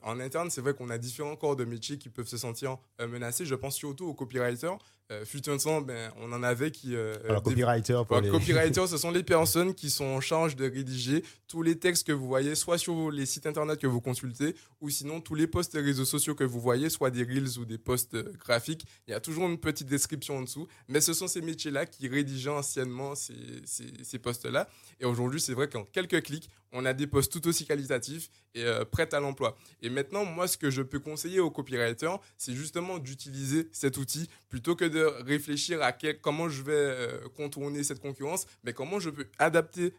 En 0.03 0.20
interne, 0.20 0.51
c'est 0.51 0.61
vrai 0.61 0.75
qu'on 0.75 0.90
a 0.90 0.98
différents 0.98 1.37
corps 1.37 1.57
de 1.57 1.64
métiers 1.64 1.98
qui 1.98 2.09
peuvent 2.09 2.27
se 2.27 2.37
sentir 2.37 2.79
menacés. 3.01 3.46
Je 3.46 3.55
pense 3.55 3.77
surtout 3.77 4.07
aux 4.07 4.14
copywriters 4.14 4.79
euh, 5.12 5.25
fut 5.25 5.48
un 5.48 5.57
temps, 5.59 5.81
ben, 5.81 6.11
on 6.20 6.33
en 6.33 6.42
avait 6.42 6.70
qui. 6.70 6.94
Euh, 6.94 7.16
Alors, 7.29 7.42
copywriter, 7.42 8.01
pour 8.07 8.20
les... 8.20 8.31
copywriter, 8.31 8.87
ce 8.87 8.96
sont 8.96 9.11
les 9.11 9.22
personnes 9.22 9.75
qui 9.75 9.90
sont 9.90 10.05
en 10.05 10.20
charge 10.20 10.57
de 10.57 10.64
rédiger 10.64 11.22
tous 11.48 11.62
les 11.62 11.79
textes 11.79 12.07
que 12.07 12.12
vous 12.12 12.27
voyez, 12.27 12.55
soit 12.55 12.79
sur 12.79 13.11
les 13.11 13.27
sites 13.27 13.46
internet 13.46 13.79
que 13.79 13.87
vous 13.87 14.01
consultez, 14.01 14.55
ou 14.81 14.88
sinon 14.88 15.20
tous 15.20 15.35
les 15.35 15.46
posts 15.46 15.75
réseaux 15.75 16.05
sociaux 16.05 16.35
que 16.35 16.44
vous 16.44 16.61
voyez, 16.61 16.88
soit 16.88 17.11
des 17.11 17.25
reels 17.25 17.59
ou 17.59 17.64
des 17.64 17.79
posts 17.79 18.14
euh, 18.14 18.33
graphiques. 18.38 18.87
Il 19.07 19.11
y 19.11 19.14
a 19.14 19.20
toujours 19.20 19.48
une 19.48 19.59
petite 19.59 19.88
description 19.88 20.38
en 20.38 20.42
dessous, 20.42 20.66
mais 20.88 21.01
ce 21.01 21.12
sont 21.12 21.27
ces 21.27 21.42
métiers-là 21.42 21.85
qui 21.85 22.09
rédigeaient 22.09 22.51
anciennement 22.51 23.14
ces, 23.14 23.35
ces, 23.66 23.92
ces 24.03 24.18
posts-là. 24.18 24.68
Et 25.01 25.05
aujourd'hui, 25.05 25.40
c'est 25.40 25.55
vrai 25.55 25.68
qu'en 25.68 25.85
quelques 25.85 26.22
clics, 26.22 26.48
on 26.72 26.87
a 26.87 26.94
des 26.94 27.07
posts 27.07 27.33
tout 27.33 27.46
aussi 27.48 27.66
qualitatifs 27.66 28.31
et 28.55 28.64
euh, 28.64 28.85
prêts 28.85 29.12
à 29.14 29.20
l'emploi. 29.20 29.51
Et 29.80 29.90
maintenant, 29.90 30.24
moi, 30.24 30.46
ce 30.48 30.56
que 30.56 30.70
je 30.70 30.82
peux 30.82 30.98
conseiller 30.98 31.40
aux 31.40 31.50
copywriters, 31.50 32.18
c'est 32.36 32.54
justement 32.54 32.98
d'utiliser 32.98 33.68
cet 33.72 33.96
outil 33.96 34.28
plutôt 34.48 34.76
que 34.76 34.84
de 34.84 35.04
réfléchir 35.24 35.82
à 35.82 35.92
comment 35.92 36.48
je 36.48 36.62
vais 36.62 36.72
euh, 36.72 37.28
contourner 37.36 37.82
cette 37.82 38.00
concurrence, 38.00 38.46
mais 38.64 38.72
comment 38.72 39.00
je 39.00 39.10
peux 39.10 39.26
adapter 39.38 39.94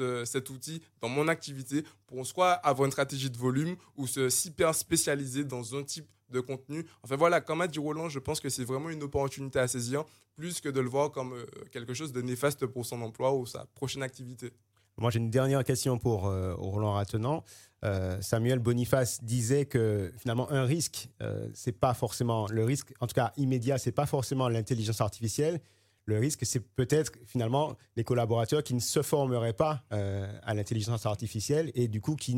euh, 0.00 0.24
cet 0.24 0.50
outil 0.50 0.82
dans 1.00 1.08
mon 1.08 1.28
activité 1.28 1.84
pour 2.06 2.26
soit 2.26 2.52
avoir 2.52 2.86
une 2.86 2.92
stratégie 2.92 3.30
de 3.30 3.38
volume 3.38 3.76
ou 3.96 4.06
se 4.06 4.28
hyper 4.46 4.74
spécialiser 4.74 5.44
dans 5.44 5.76
un 5.76 5.82
type 5.82 6.06
de 6.30 6.40
contenu. 6.40 6.84
Enfin 7.02 7.16
voilà, 7.16 7.40
comme 7.40 7.60
a 7.60 7.68
dit 7.68 7.78
Roland, 7.78 8.08
je 8.08 8.18
pense 8.18 8.40
que 8.40 8.48
c'est 8.48 8.64
vraiment 8.64 8.90
une 8.90 9.02
opportunité 9.02 9.58
à 9.58 9.68
saisir, 9.68 10.04
plus 10.36 10.60
que 10.60 10.68
de 10.68 10.80
le 10.80 10.88
voir 10.88 11.10
comme 11.10 11.34
quelque 11.72 11.94
chose 11.94 12.12
de 12.12 12.20
néfaste 12.20 12.66
pour 12.66 12.84
son 12.84 13.00
emploi 13.00 13.34
ou 13.34 13.46
sa 13.46 13.64
prochaine 13.74 14.02
activité. 14.02 14.52
Moi, 14.98 15.10
j'ai 15.10 15.18
une 15.18 15.30
dernière 15.30 15.64
question 15.64 15.98
pour 15.98 16.22
Roland 16.22 16.92
Ratenant. 16.92 17.44
Euh, 17.84 18.20
Samuel 18.20 18.58
Boniface 18.58 19.22
disait 19.22 19.64
que 19.66 20.12
finalement 20.18 20.50
un 20.50 20.64
risque, 20.64 21.08
euh, 21.22 21.48
c'est 21.54 21.72
pas 21.72 21.94
forcément 21.94 22.46
le 22.48 22.64
risque, 22.64 22.92
en 23.00 23.06
tout 23.06 23.14
cas 23.14 23.32
immédiat, 23.36 23.78
c'est 23.78 23.92
pas 23.92 24.06
forcément 24.06 24.48
l'intelligence 24.48 25.00
artificielle. 25.00 25.60
Le 26.06 26.18
risque, 26.18 26.44
c'est 26.44 26.60
peut-être 26.60 27.12
finalement 27.26 27.76
les 27.96 28.02
collaborateurs 28.02 28.62
qui 28.62 28.74
ne 28.74 28.80
se 28.80 29.02
formeraient 29.02 29.52
pas 29.52 29.84
euh, 29.92 30.26
à 30.42 30.54
l'intelligence 30.54 31.06
artificielle 31.06 31.70
et 31.74 31.86
du 31.86 32.00
coup 32.00 32.16
qui 32.16 32.34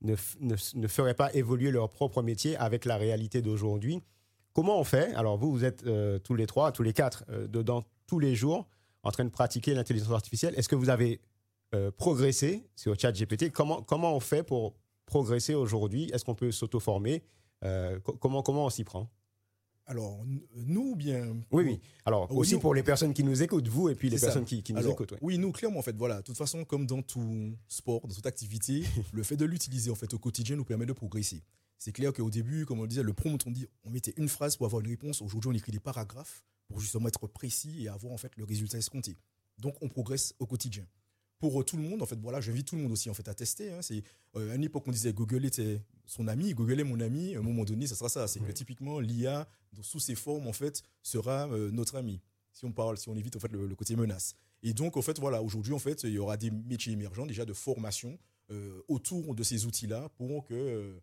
ne, 0.00 0.16
ne, 0.40 0.88
feraient 0.88 1.14
pas 1.14 1.32
évoluer 1.34 1.70
leur 1.70 1.90
propre 1.90 2.22
métier 2.22 2.56
avec 2.56 2.84
la 2.84 2.96
réalité 2.96 3.42
d'aujourd'hui. 3.42 4.02
Comment 4.54 4.80
on 4.80 4.84
fait? 4.84 5.14
Alors 5.14 5.36
vous, 5.36 5.52
vous 5.52 5.64
êtes 5.64 5.84
tous 6.24 6.34
les 6.34 6.46
trois, 6.46 6.72
tous 6.72 6.82
les 6.82 6.92
quatre, 6.92 7.24
dedans 7.48 7.84
tous 8.06 8.18
les 8.18 8.34
jours, 8.34 8.66
en 9.02 9.10
train 9.10 9.24
de 9.24 9.30
pratiquer 9.30 9.74
l'intelligence 9.74 10.12
artificielle. 10.12 10.54
Est-ce 10.56 10.68
que 10.68 10.76
vous 10.76 10.90
avez 10.90 11.20
euh, 11.74 11.90
progresser 11.90 12.64
sur 12.76 12.98
ChatGPT. 12.98 13.50
Comment, 13.50 13.82
comment 13.82 14.14
on 14.14 14.20
fait 14.20 14.42
pour 14.42 14.74
progresser 15.06 15.54
aujourd'hui? 15.54 16.10
Est-ce 16.12 16.24
qu'on 16.24 16.34
peut 16.34 16.52
s'auto-former? 16.52 17.22
Euh, 17.64 17.98
comment, 18.00 18.42
comment 18.42 18.66
on 18.66 18.70
s'y 18.70 18.84
prend? 18.84 19.10
Alors, 19.86 20.20
nous, 20.54 20.94
bien. 20.94 21.34
Oui, 21.50 21.64
oui. 21.64 21.80
Alors, 22.04 22.30
aussi 22.36 22.58
pour 22.58 22.74
les 22.74 22.82
personnes 22.82 23.12
qui 23.12 23.24
nous 23.24 23.42
écoutent, 23.42 23.68
vous 23.68 23.88
et 23.88 23.94
puis 23.94 24.10
les 24.10 24.18
personnes 24.18 24.44
qui, 24.44 24.62
qui, 24.62 24.72
nous 24.72 24.86
écoutent. 24.86 25.14
Oui. 25.20 25.38
nous, 25.38 25.50
clairement, 25.50 25.80
en 25.80 25.82
fait, 25.82 25.96
voilà. 25.96 26.18
De 26.18 26.22
toute 26.22 26.36
façon, 26.36 26.64
comme 26.64 26.86
dans 26.86 27.02
tout 27.02 27.56
sport, 27.68 28.06
dans 28.06 28.14
toute 28.14 28.26
activité, 28.26 28.84
le 29.12 29.22
fait 29.22 29.36
de 29.36 29.44
l'utiliser, 29.44 29.90
en 29.90 29.94
fait, 29.94 30.12
au 30.14 30.18
quotidien 30.18 30.56
nous 30.56 30.64
permet 30.64 30.86
de 30.86 30.92
progresser. 30.92 31.42
C'est 31.78 31.92
clair 31.92 32.12
qu'au 32.12 32.30
début, 32.30 32.64
comme 32.64 32.78
on 32.78 32.82
le 32.82 32.88
disait, 32.88 33.02
le 33.02 33.12
prompt, 33.12 33.44
on 33.46 33.50
dit, 33.50 33.66
on 33.84 33.90
mettait 33.90 34.14
une 34.16 34.28
phrase 34.28 34.56
pour 34.56 34.66
avoir 34.66 34.80
une 34.82 34.88
réponse. 34.88 35.20
Aujourd'hui, 35.20 35.50
on 35.50 35.54
écrit 35.54 35.72
des 35.72 35.80
paragraphes 35.80 36.44
pour 36.68 36.80
justement 36.80 37.08
être 37.08 37.26
précis 37.26 37.82
et 37.82 37.88
avoir, 37.88 38.12
en 38.12 38.18
fait, 38.18 38.32
le 38.36 38.44
résultat 38.44 38.78
escompté. 38.78 39.16
Donc, 39.58 39.74
on 39.80 39.88
progresse 39.88 40.34
au 40.38 40.46
quotidien 40.46 40.86
pour 41.42 41.64
tout 41.64 41.76
le 41.76 41.82
monde. 41.82 42.00
En 42.00 42.06
fait, 42.06 42.20
voilà, 42.20 42.40
j'invite 42.40 42.68
tout 42.68 42.76
le 42.76 42.82
monde 42.82 42.92
aussi 42.92 43.10
en 43.10 43.14
fait 43.14 43.26
à 43.26 43.34
tester. 43.34 43.72
Hein. 43.72 43.82
C'est 43.82 44.04
euh, 44.36 44.52
à 44.52 44.54
une 44.54 44.62
époque 44.62 44.84
on 44.86 44.92
disait 44.92 45.12
Google 45.12 45.44
était 45.44 45.82
son 46.06 46.28
ami, 46.28 46.54
Google 46.54 46.78
est 46.78 46.84
mon 46.84 47.00
ami. 47.00 47.34
À 47.34 47.40
un 47.40 47.42
moment 47.42 47.64
donné, 47.64 47.88
ça 47.88 47.96
sera 47.96 48.08
ça. 48.08 48.28
C'est 48.28 48.38
que 48.38 48.52
typiquement 48.52 49.00
l'IA 49.00 49.48
sous 49.80 49.98
ses 49.98 50.14
formes 50.14 50.46
en 50.46 50.52
fait 50.52 50.84
sera 51.02 51.48
euh, 51.48 51.72
notre 51.72 51.96
ami. 51.96 52.20
Si 52.52 52.64
on 52.64 52.70
parle, 52.70 52.96
si 52.96 53.08
on 53.08 53.16
évite 53.16 53.34
en 53.34 53.40
fait 53.40 53.50
le, 53.50 53.74
côté 53.74 53.96
menace. 53.96 54.36
Et 54.62 54.72
donc 54.72 54.96
en 54.96 55.02
fait 55.02 55.18
voilà, 55.18 55.42
aujourd'hui 55.42 55.72
en 55.72 55.80
fait 55.80 56.04
il 56.04 56.10
y 56.10 56.18
aura 56.18 56.36
des 56.36 56.52
métiers 56.52 56.92
émergents 56.92 57.26
déjà 57.26 57.44
de 57.44 57.52
formation 57.52 58.16
euh, 58.52 58.80
autour 58.86 59.34
de 59.34 59.42
ces 59.42 59.66
outils-là 59.66 60.10
pour 60.10 60.44
que 60.44 60.94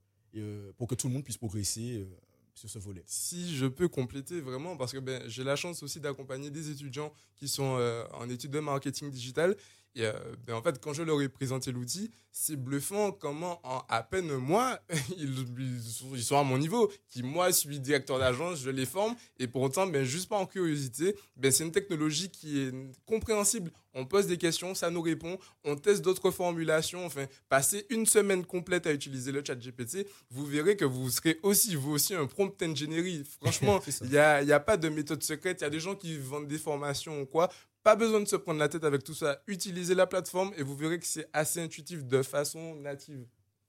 pour 0.77 0.87
que 0.87 0.95
tout 0.95 1.07
le 1.09 1.13
monde 1.15 1.25
puisse 1.25 1.37
progresser 1.37 2.07
sur 2.53 2.69
ce 2.69 2.79
volet. 2.79 3.03
Si 3.07 3.53
je 3.57 3.65
peux 3.65 3.89
compléter 3.89 4.39
vraiment, 4.39 4.77
parce 4.77 4.93
que 4.93 4.99
ben, 4.99 5.21
j'ai 5.27 5.43
la 5.43 5.57
chance 5.57 5.83
aussi 5.83 5.99
d'accompagner 5.99 6.49
des 6.49 6.69
étudiants 6.69 7.11
qui 7.35 7.49
sont 7.49 7.77
en 8.13 8.29
études 8.29 8.51
de 8.51 8.59
marketing 8.59 9.09
digital 9.09 9.57
Et 9.95 10.05
euh, 10.05 10.13
ben, 10.45 10.55
en 10.55 10.61
fait, 10.61 10.79
quand 10.79 10.93
je 10.93 11.03
leur 11.03 11.21
ai 11.21 11.29
présenté 11.29 11.71
l'outil, 11.71 12.11
c'est 12.31 12.55
bluffant 12.55 13.11
comment 13.11 13.59
en 13.63 13.83
à 13.89 14.03
peine 14.03 14.31
moi, 14.35 14.79
ils, 15.17 15.45
ils 15.57 15.81
sont, 15.81 16.07
ils 16.13 16.23
sont 16.23 16.37
à 16.37 16.43
mon 16.43 16.57
niveau, 16.57 16.91
qui 17.09 17.23
moi 17.23 17.51
suis 17.51 17.79
directeur 17.79 18.19
d'agence, 18.19 18.61
je 18.61 18.69
les 18.69 18.85
forme, 18.85 19.15
et 19.39 19.47
pour 19.47 19.61
autant, 19.61 19.87
ben, 19.87 20.03
juste 20.03 20.31
en 20.31 20.45
curiosité, 20.45 21.15
ben, 21.35 21.51
c'est 21.51 21.63
une 21.63 21.71
technologie 21.71 22.29
qui 22.29 22.59
est 22.59 22.73
compréhensible. 23.05 23.71
On 23.93 24.05
pose 24.05 24.27
des 24.27 24.37
questions, 24.37 24.75
ça 24.75 24.91
nous 24.91 25.01
répond, 25.01 25.39
on 25.63 25.75
teste 25.75 26.03
d'autres 26.03 26.29
formulations, 26.29 27.05
enfin, 27.05 27.25
passer 27.49 27.85
une 27.89 28.05
semaine 28.05 28.45
complète 28.45 28.85
à 28.85 28.93
utiliser 28.93 29.31
le 29.31 29.43
chat 29.45 29.55
GPT, 29.55 30.07
vous 30.29 30.45
verrez 30.45 30.77
que 30.77 30.85
vous 30.85 31.09
serez 31.09 31.39
aussi, 31.41 31.75
vous 31.75 31.91
aussi, 31.91 32.13
un 32.13 32.27
prompt 32.27 32.61
engineering. 32.61 33.23
Franchement, 33.41 33.81
il 34.01 34.09
n'y 34.09 34.17
a, 34.17 34.43
y 34.43 34.53
a 34.53 34.59
pas 34.59 34.77
de 34.77 34.89
méthode 34.89 35.23
secrète, 35.23 35.61
il 35.61 35.63
y 35.63 35.67
a 35.67 35.71
des 35.71 35.79
gens 35.79 35.95
qui 35.95 36.17
vendent 36.17 36.47
des 36.47 36.59
formations 36.59 37.21
ou 37.21 37.25
quoi, 37.25 37.49
pas 37.83 37.95
besoin 37.95 38.19
de 38.21 38.27
se 38.27 38.35
prendre 38.35 38.59
la 38.59 38.69
tête 38.69 38.83
avec 38.83 39.03
tout 39.03 39.13
ça. 39.13 39.41
Utilisez 39.47 39.95
la 39.95 40.07
plateforme 40.07 40.51
et 40.57 40.63
vous 40.63 40.75
verrez 40.75 40.99
que 40.99 41.05
c'est 41.05 41.27
assez 41.33 41.59
intuitif 41.61 42.03
de 42.05 42.21
façon 42.21 42.75
native. 42.75 43.25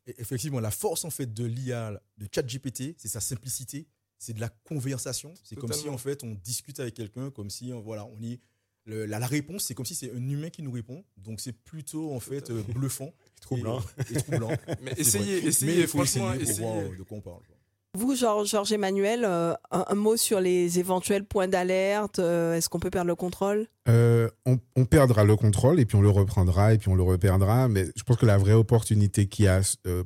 Et 0.07 0.15
effectivement, 0.21 0.61
la 0.61 0.71
force 0.71 1.05
en 1.05 1.11
fait 1.11 1.33
de 1.33 1.45
l'IA, 1.45 2.01
de 2.19 2.27
ChatGPT, 2.35 2.95
c'est 2.99 3.09
sa 3.09 3.21
simplicité, 3.21 3.87
c'est 4.19 4.33
de 4.33 4.41
la 4.41 4.49
conversation. 4.49 5.33
C'est 5.45 5.57
comme 5.57 5.73
si 5.73 5.89
en 5.89 5.99
fait 5.99 6.25
on 6.25 6.35
discute 6.35 6.81
avec 6.81 6.95
quelqu'un, 6.95 7.31
comme 7.31 7.51
si 7.51 7.73
on- 7.73 7.81
voilà, 7.81 8.05
on 8.07 8.21
y 8.21 8.41
le- 8.87 9.05
la, 9.07 9.19
la 9.19 9.27
réponse, 9.27 9.65
c'est 9.67 9.75
comme 9.75 9.85
si 9.87 9.95
c'est 9.95 10.11
un 10.11 10.29
humain 10.29 10.49
qui 10.51 10.63
nous 10.63 10.73
répond. 10.73 11.05
Donc 11.19 11.41
c'est 11.41 11.53
plutôt 11.53 12.13
en 12.13 12.19
fait 12.21 12.51
euh, 12.51 12.63
bluffant, 12.63 13.13
Troublant. 13.43 13.81
et, 14.11 14.15
et 14.15 14.23
troublant. 14.23 14.51
Mais 14.83 14.95
essayez, 14.97 15.41
vrai. 15.41 15.49
essayez, 15.49 15.73
Mais 15.77 15.81
il 15.83 15.87
faut 15.87 15.99
franchement, 15.99 16.33
essayer 16.33 16.45
pour 16.45 16.51
essayez. 16.51 16.67
voir 16.67 16.93
euh, 16.93 16.97
de 16.97 17.03
quoi 17.03 17.19
on 17.19 17.21
parle. 17.21 17.43
Vous, 17.99 18.15
Georges 18.15 18.73
Emmanuel, 18.73 19.25
euh, 19.25 19.53
un, 19.73 19.95
mot 19.97 20.17
sur 20.17 20.41
les 20.41 20.79
éventuels 20.79 21.25
points 21.25 21.49
d'alerte. 21.49 22.21
euh, 22.21 22.55
Est-ce 22.55 22.69
qu'on 22.69 22.79
peut 22.79 22.91
perdre 22.91 23.09
le 23.09 23.17
contrôle? 23.17 23.67
Euh, 23.89 24.31
on, 24.47 24.85
perdra 24.85 25.25
le 25.25 25.35
contrôle 25.35 25.81
et 25.81 25.87
puis 25.87 25.97
on 25.97 26.01
le 26.01 26.09
reprendra 26.09 26.73
et 26.73 26.79
puis 26.79 26.89
on 26.89 26.95
le 26.95 27.03
reperdra. 27.03 27.67
Mais 27.69 27.87
je 27.97 28.03
pense 28.05 28.17
que 28.17 28.27
la 28.27 28.39
vraie 28.39 28.53
opportunité 28.53 29.27
qu'il 29.27 29.47
y 29.47 29.49
a 29.49 29.61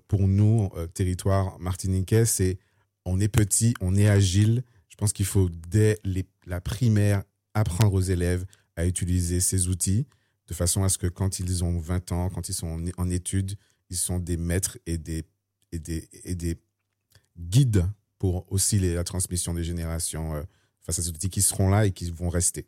pour 0.08 0.26
nous, 0.26 0.70
territoire 0.94 1.58
martiniquais, 1.58 2.24
c'est 2.24 2.58
on 3.04 3.20
est 3.20 3.28
petit, 3.28 3.74
on 3.82 3.94
est 3.96 4.08
agile. 4.08 4.64
Je 4.88 4.96
pense 4.96 5.12
qu'il 5.12 5.26
faut 5.26 5.50
dès 5.68 5.98
la 6.46 6.62
primaire 6.62 7.22
apprendre 7.52 7.92
aux 7.92 8.00
élèves 8.00 8.46
à 8.76 8.86
utiliser 8.86 9.40
ces 9.40 9.68
outils 9.68 10.06
de 10.48 10.54
façon 10.54 10.84
à 10.84 10.88
ce 10.88 10.96
que 10.96 11.06
quand 11.06 11.38
ils 11.38 11.64
ont 11.64 11.78
20 11.78 12.12
ans, 12.12 12.30
quand 12.30 12.48
ils 12.48 12.54
sont 12.54 12.66
en, 12.66 13.02
en 13.02 13.10
études, 13.10 13.56
ils 13.90 13.96
sont 13.96 14.18
des 14.18 14.38
maîtres 14.38 14.78
et 14.86 14.96
des, 14.96 15.24
et 15.70 15.78
des, 15.78 16.08
et 16.24 16.34
des 16.34 16.56
guides 17.38 17.84
pour 18.18 18.44
aussi 18.52 18.78
les- 18.78 18.94
la 18.94 19.04
transmission 19.04 19.54
des 19.54 19.64
générations 19.64 20.34
euh, 20.34 20.42
face 20.82 20.98
à 20.98 21.02
ces 21.02 21.08
outils 21.10 21.30
qui 21.30 21.42
seront 21.42 21.68
là 21.68 21.86
et 21.86 21.92
qui 21.92 22.10
vont 22.10 22.28
rester. 22.28 22.66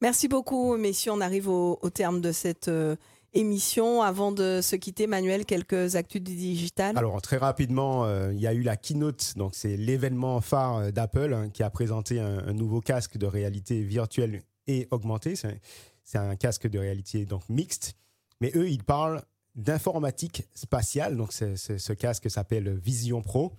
Merci 0.00 0.28
beaucoup, 0.28 0.76
messieurs. 0.76 1.12
On 1.12 1.20
arrive 1.20 1.48
au, 1.48 1.78
au 1.82 1.90
terme 1.90 2.20
de 2.22 2.32
cette 2.32 2.68
euh, 2.68 2.96
émission. 3.34 4.02
Avant 4.02 4.32
de 4.32 4.60
se 4.62 4.74
quitter, 4.76 5.06
Manuel, 5.06 5.44
quelques 5.44 5.94
actus 5.96 6.22
du 6.22 6.34
digital. 6.34 6.96
Alors 6.96 7.20
très 7.20 7.36
rapidement, 7.36 8.04
euh, 8.06 8.32
il 8.32 8.40
y 8.40 8.46
a 8.46 8.54
eu 8.54 8.62
la 8.62 8.76
keynote, 8.76 9.34
donc 9.36 9.54
c'est 9.54 9.76
l'événement 9.76 10.40
phare 10.40 10.90
d'Apple 10.92 11.34
hein, 11.34 11.50
qui 11.50 11.62
a 11.62 11.70
présenté 11.70 12.18
un, 12.20 12.38
un 12.38 12.52
nouveau 12.54 12.80
casque 12.80 13.18
de 13.18 13.26
réalité 13.26 13.82
virtuelle 13.82 14.42
et 14.66 14.88
augmentée. 14.90 15.36
C'est 15.36 15.48
un, 15.48 15.54
c'est 16.02 16.18
un 16.18 16.34
casque 16.36 16.66
de 16.66 16.78
réalité 16.78 17.26
donc 17.26 17.48
mixte, 17.48 17.94
mais 18.40 18.50
eux 18.56 18.68
ils 18.70 18.82
parlent 18.82 19.22
d'informatique 19.54 20.48
spatiale. 20.54 21.16
Donc 21.16 21.32
ce 21.32 21.92
casque 21.92 22.30
s'appelle 22.30 22.70
Vision 22.76 23.22
Pro 23.22 23.52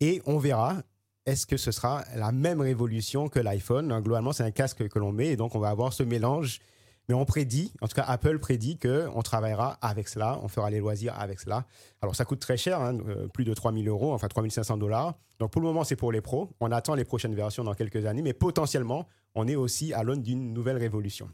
et 0.00 0.22
on 0.26 0.38
verra. 0.38 0.76
Est-ce 1.26 1.44
que 1.44 1.56
ce 1.56 1.72
sera 1.72 2.04
la 2.14 2.30
même 2.30 2.60
révolution 2.60 3.28
que 3.28 3.40
l'iPhone? 3.40 3.88
Globalement, 4.00 4.32
c'est 4.32 4.44
un 4.44 4.52
casque 4.52 4.86
que 4.86 4.98
l'on 5.00 5.10
met 5.10 5.26
et 5.26 5.36
donc 5.36 5.56
on 5.56 5.58
va 5.58 5.70
avoir 5.70 5.92
ce 5.92 6.04
mélange. 6.04 6.60
Mais 7.08 7.14
on 7.14 7.24
prédit, 7.24 7.72
en 7.80 7.86
tout 7.86 7.94
cas 7.94 8.02
Apple 8.02 8.38
prédit 8.38 8.78
qu'on 8.78 9.22
travaillera 9.22 9.78
avec 9.80 10.08
cela, 10.08 10.40
on 10.42 10.48
fera 10.48 10.70
les 10.70 10.80
loisirs 10.80 11.14
avec 11.18 11.38
cela. 11.38 11.64
Alors 12.02 12.16
ça 12.16 12.24
coûte 12.24 12.40
très 12.40 12.56
cher, 12.56 12.80
hein, 12.80 12.98
euh, 13.08 13.28
plus 13.28 13.44
de 13.44 13.54
3000 13.54 13.88
euros, 13.88 14.12
enfin 14.12 14.26
3500 14.26 14.76
dollars. 14.76 15.14
Donc 15.38 15.52
pour 15.52 15.62
le 15.62 15.68
moment 15.68 15.84
c'est 15.84 15.96
pour 15.96 16.10
les 16.10 16.20
pros. 16.20 16.50
On 16.60 16.72
attend 16.72 16.94
les 16.94 17.04
prochaines 17.04 17.34
versions 17.34 17.62
dans 17.62 17.74
quelques 17.74 18.06
années, 18.06 18.22
mais 18.22 18.32
potentiellement 18.32 19.06
on 19.34 19.46
est 19.46 19.54
aussi 19.54 19.92
à 19.92 20.02
l'aune 20.02 20.22
d'une 20.22 20.52
nouvelle 20.52 20.78
révolution. 20.78 21.28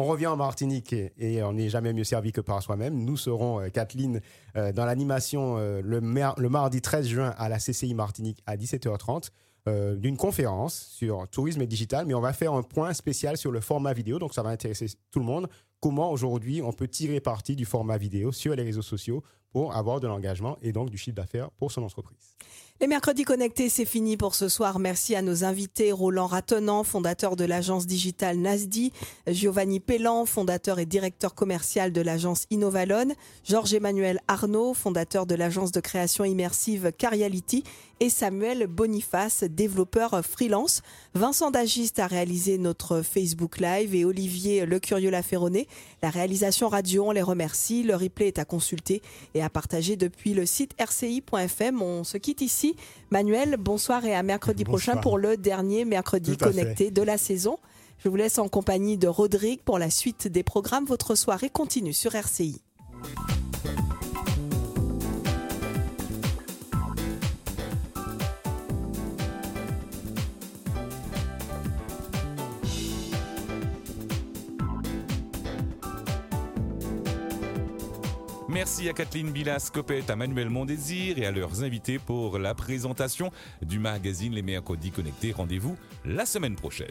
On 0.00 0.04
revient 0.04 0.28
en 0.28 0.36
Martinique 0.36 0.92
et, 0.92 1.42
on 1.42 1.54
n'est 1.54 1.70
jamais 1.70 1.92
mieux 1.92 2.04
servi 2.04 2.30
que 2.30 2.40
par 2.40 2.62
soi-même. 2.62 3.04
Nous 3.04 3.16
serons, 3.16 3.60
euh, 3.60 3.68
Kathleen, 3.68 4.20
euh, 4.54 4.72
dans 4.72 4.84
l'animation 4.84 5.56
euh, 5.58 5.80
le, 5.82 5.98
le 5.98 6.48
mardi 6.48 6.80
13 6.80 7.06
juin 7.08 7.34
à 7.36 7.48
la 7.48 7.58
CCI 7.58 7.94
Martinique 7.94 8.40
à 8.46 8.56
17h30 8.56 9.30
euh, 9.66 9.96
d'une 9.96 10.16
conférence 10.16 10.86
sur 10.92 11.26
tourisme 11.28 11.62
et 11.62 11.66
digital, 11.66 12.06
mais 12.06 12.14
on 12.14 12.20
va 12.20 12.32
faire 12.32 12.52
un 12.52 12.62
point 12.62 12.94
spécial 12.94 13.36
sur 13.36 13.50
le 13.50 13.60
format 13.60 13.92
vidéo, 13.92 14.20
donc 14.20 14.34
ça 14.34 14.42
va 14.42 14.50
intéresser 14.50 14.86
tout 15.10 15.18
le 15.18 15.24
monde. 15.24 15.48
Comment 15.80 16.12
aujourd'hui 16.12 16.62
on 16.62 16.72
peut 16.72 16.86
tirer 16.86 17.18
parti 17.18 17.56
du 17.56 17.64
format 17.64 17.98
vidéo 17.98 18.30
sur 18.30 18.54
les 18.54 18.62
réseaux 18.62 18.82
sociaux 18.82 19.24
pour 19.50 19.74
avoir 19.74 19.98
de 19.98 20.06
l'engagement 20.06 20.58
et 20.62 20.70
donc 20.72 20.90
du 20.90 20.96
chiffre 20.96 21.16
d'affaires 21.16 21.50
pour 21.50 21.72
son 21.72 21.82
entreprise? 21.82 22.36
Les 22.80 22.86
mercredis 22.86 23.24
connectés, 23.24 23.68
c'est 23.68 23.84
fini 23.84 24.16
pour 24.16 24.36
ce 24.36 24.48
soir. 24.48 24.78
Merci 24.78 25.16
à 25.16 25.22
nos 25.22 25.42
invités, 25.42 25.90
Roland 25.90 26.28
Ratenant, 26.28 26.84
fondateur 26.84 27.34
de 27.34 27.44
l'agence 27.44 27.88
digitale 27.88 28.38
Nasdi, 28.38 28.92
Giovanni 29.26 29.80
Pellan, 29.80 30.26
fondateur 30.26 30.78
et 30.78 30.86
directeur 30.86 31.34
commercial 31.34 31.92
de 31.92 32.00
l'agence 32.00 32.46
Innovalon, 32.50 33.08
Georges-Emmanuel 33.42 34.20
Arnaud, 34.28 34.74
fondateur 34.74 35.26
de 35.26 35.34
l'agence 35.34 35.72
de 35.72 35.80
création 35.80 36.24
immersive 36.24 36.92
Cariality, 36.96 37.64
et 38.00 38.10
Samuel 38.10 38.66
Boniface, 38.66 39.42
développeur 39.42 40.24
freelance. 40.24 40.82
Vincent 41.14 41.50
Dagiste 41.50 41.98
a 41.98 42.06
réalisé 42.06 42.58
notre 42.58 43.02
Facebook 43.02 43.58
Live 43.58 43.94
et 43.94 44.04
Olivier 44.04 44.66
Lecurieux-Laferronnet. 44.66 45.66
La 46.02 46.10
réalisation 46.10 46.68
radio, 46.68 47.06
on 47.08 47.10
les 47.10 47.22
remercie. 47.22 47.82
Le 47.82 47.96
replay 47.96 48.28
est 48.28 48.38
à 48.38 48.44
consulter 48.44 49.02
et 49.34 49.42
à 49.42 49.50
partager 49.50 49.96
depuis 49.96 50.32
le 50.32 50.46
site 50.46 50.76
rci.fm. 50.80 51.82
On 51.82 52.04
se 52.04 52.18
quitte 52.18 52.40
ici. 52.40 52.67
Manuel, 53.10 53.56
bonsoir 53.58 54.04
et 54.04 54.14
à 54.14 54.22
mercredi 54.22 54.64
Bonsoir. 54.64 54.96
prochain 54.96 55.00
pour 55.00 55.18
le 55.18 55.36
dernier 55.36 55.84
mercredi 55.84 56.36
connecté 56.36 56.90
de 56.90 57.02
la 57.02 57.18
saison. 57.18 57.58
Je 57.98 58.08
vous 58.08 58.16
laisse 58.16 58.38
en 58.38 58.48
compagnie 58.48 58.96
de 58.96 59.08
Rodrigue 59.08 59.60
pour 59.64 59.78
la 59.78 59.90
suite 59.90 60.28
des 60.28 60.42
programmes. 60.42 60.84
Votre 60.84 61.14
soirée 61.14 61.50
continue 61.50 61.92
sur 61.92 62.14
RCI. 62.14 62.60
Merci 78.58 78.88
à 78.88 78.92
Kathleen 78.92 79.30
Bilas-Copette, 79.30 80.10
à 80.10 80.16
Manuel 80.16 80.50
Mondésir 80.50 81.16
et 81.16 81.26
à 81.26 81.30
leurs 81.30 81.62
invités 81.62 82.00
pour 82.00 82.40
la 82.40 82.56
présentation 82.56 83.30
du 83.62 83.78
magazine 83.78 84.34
Les 84.34 84.42
Mercredis 84.42 84.90
Connectés. 84.90 85.30
Rendez-vous 85.30 85.76
la 86.04 86.26
semaine 86.26 86.56
prochaine. 86.56 86.88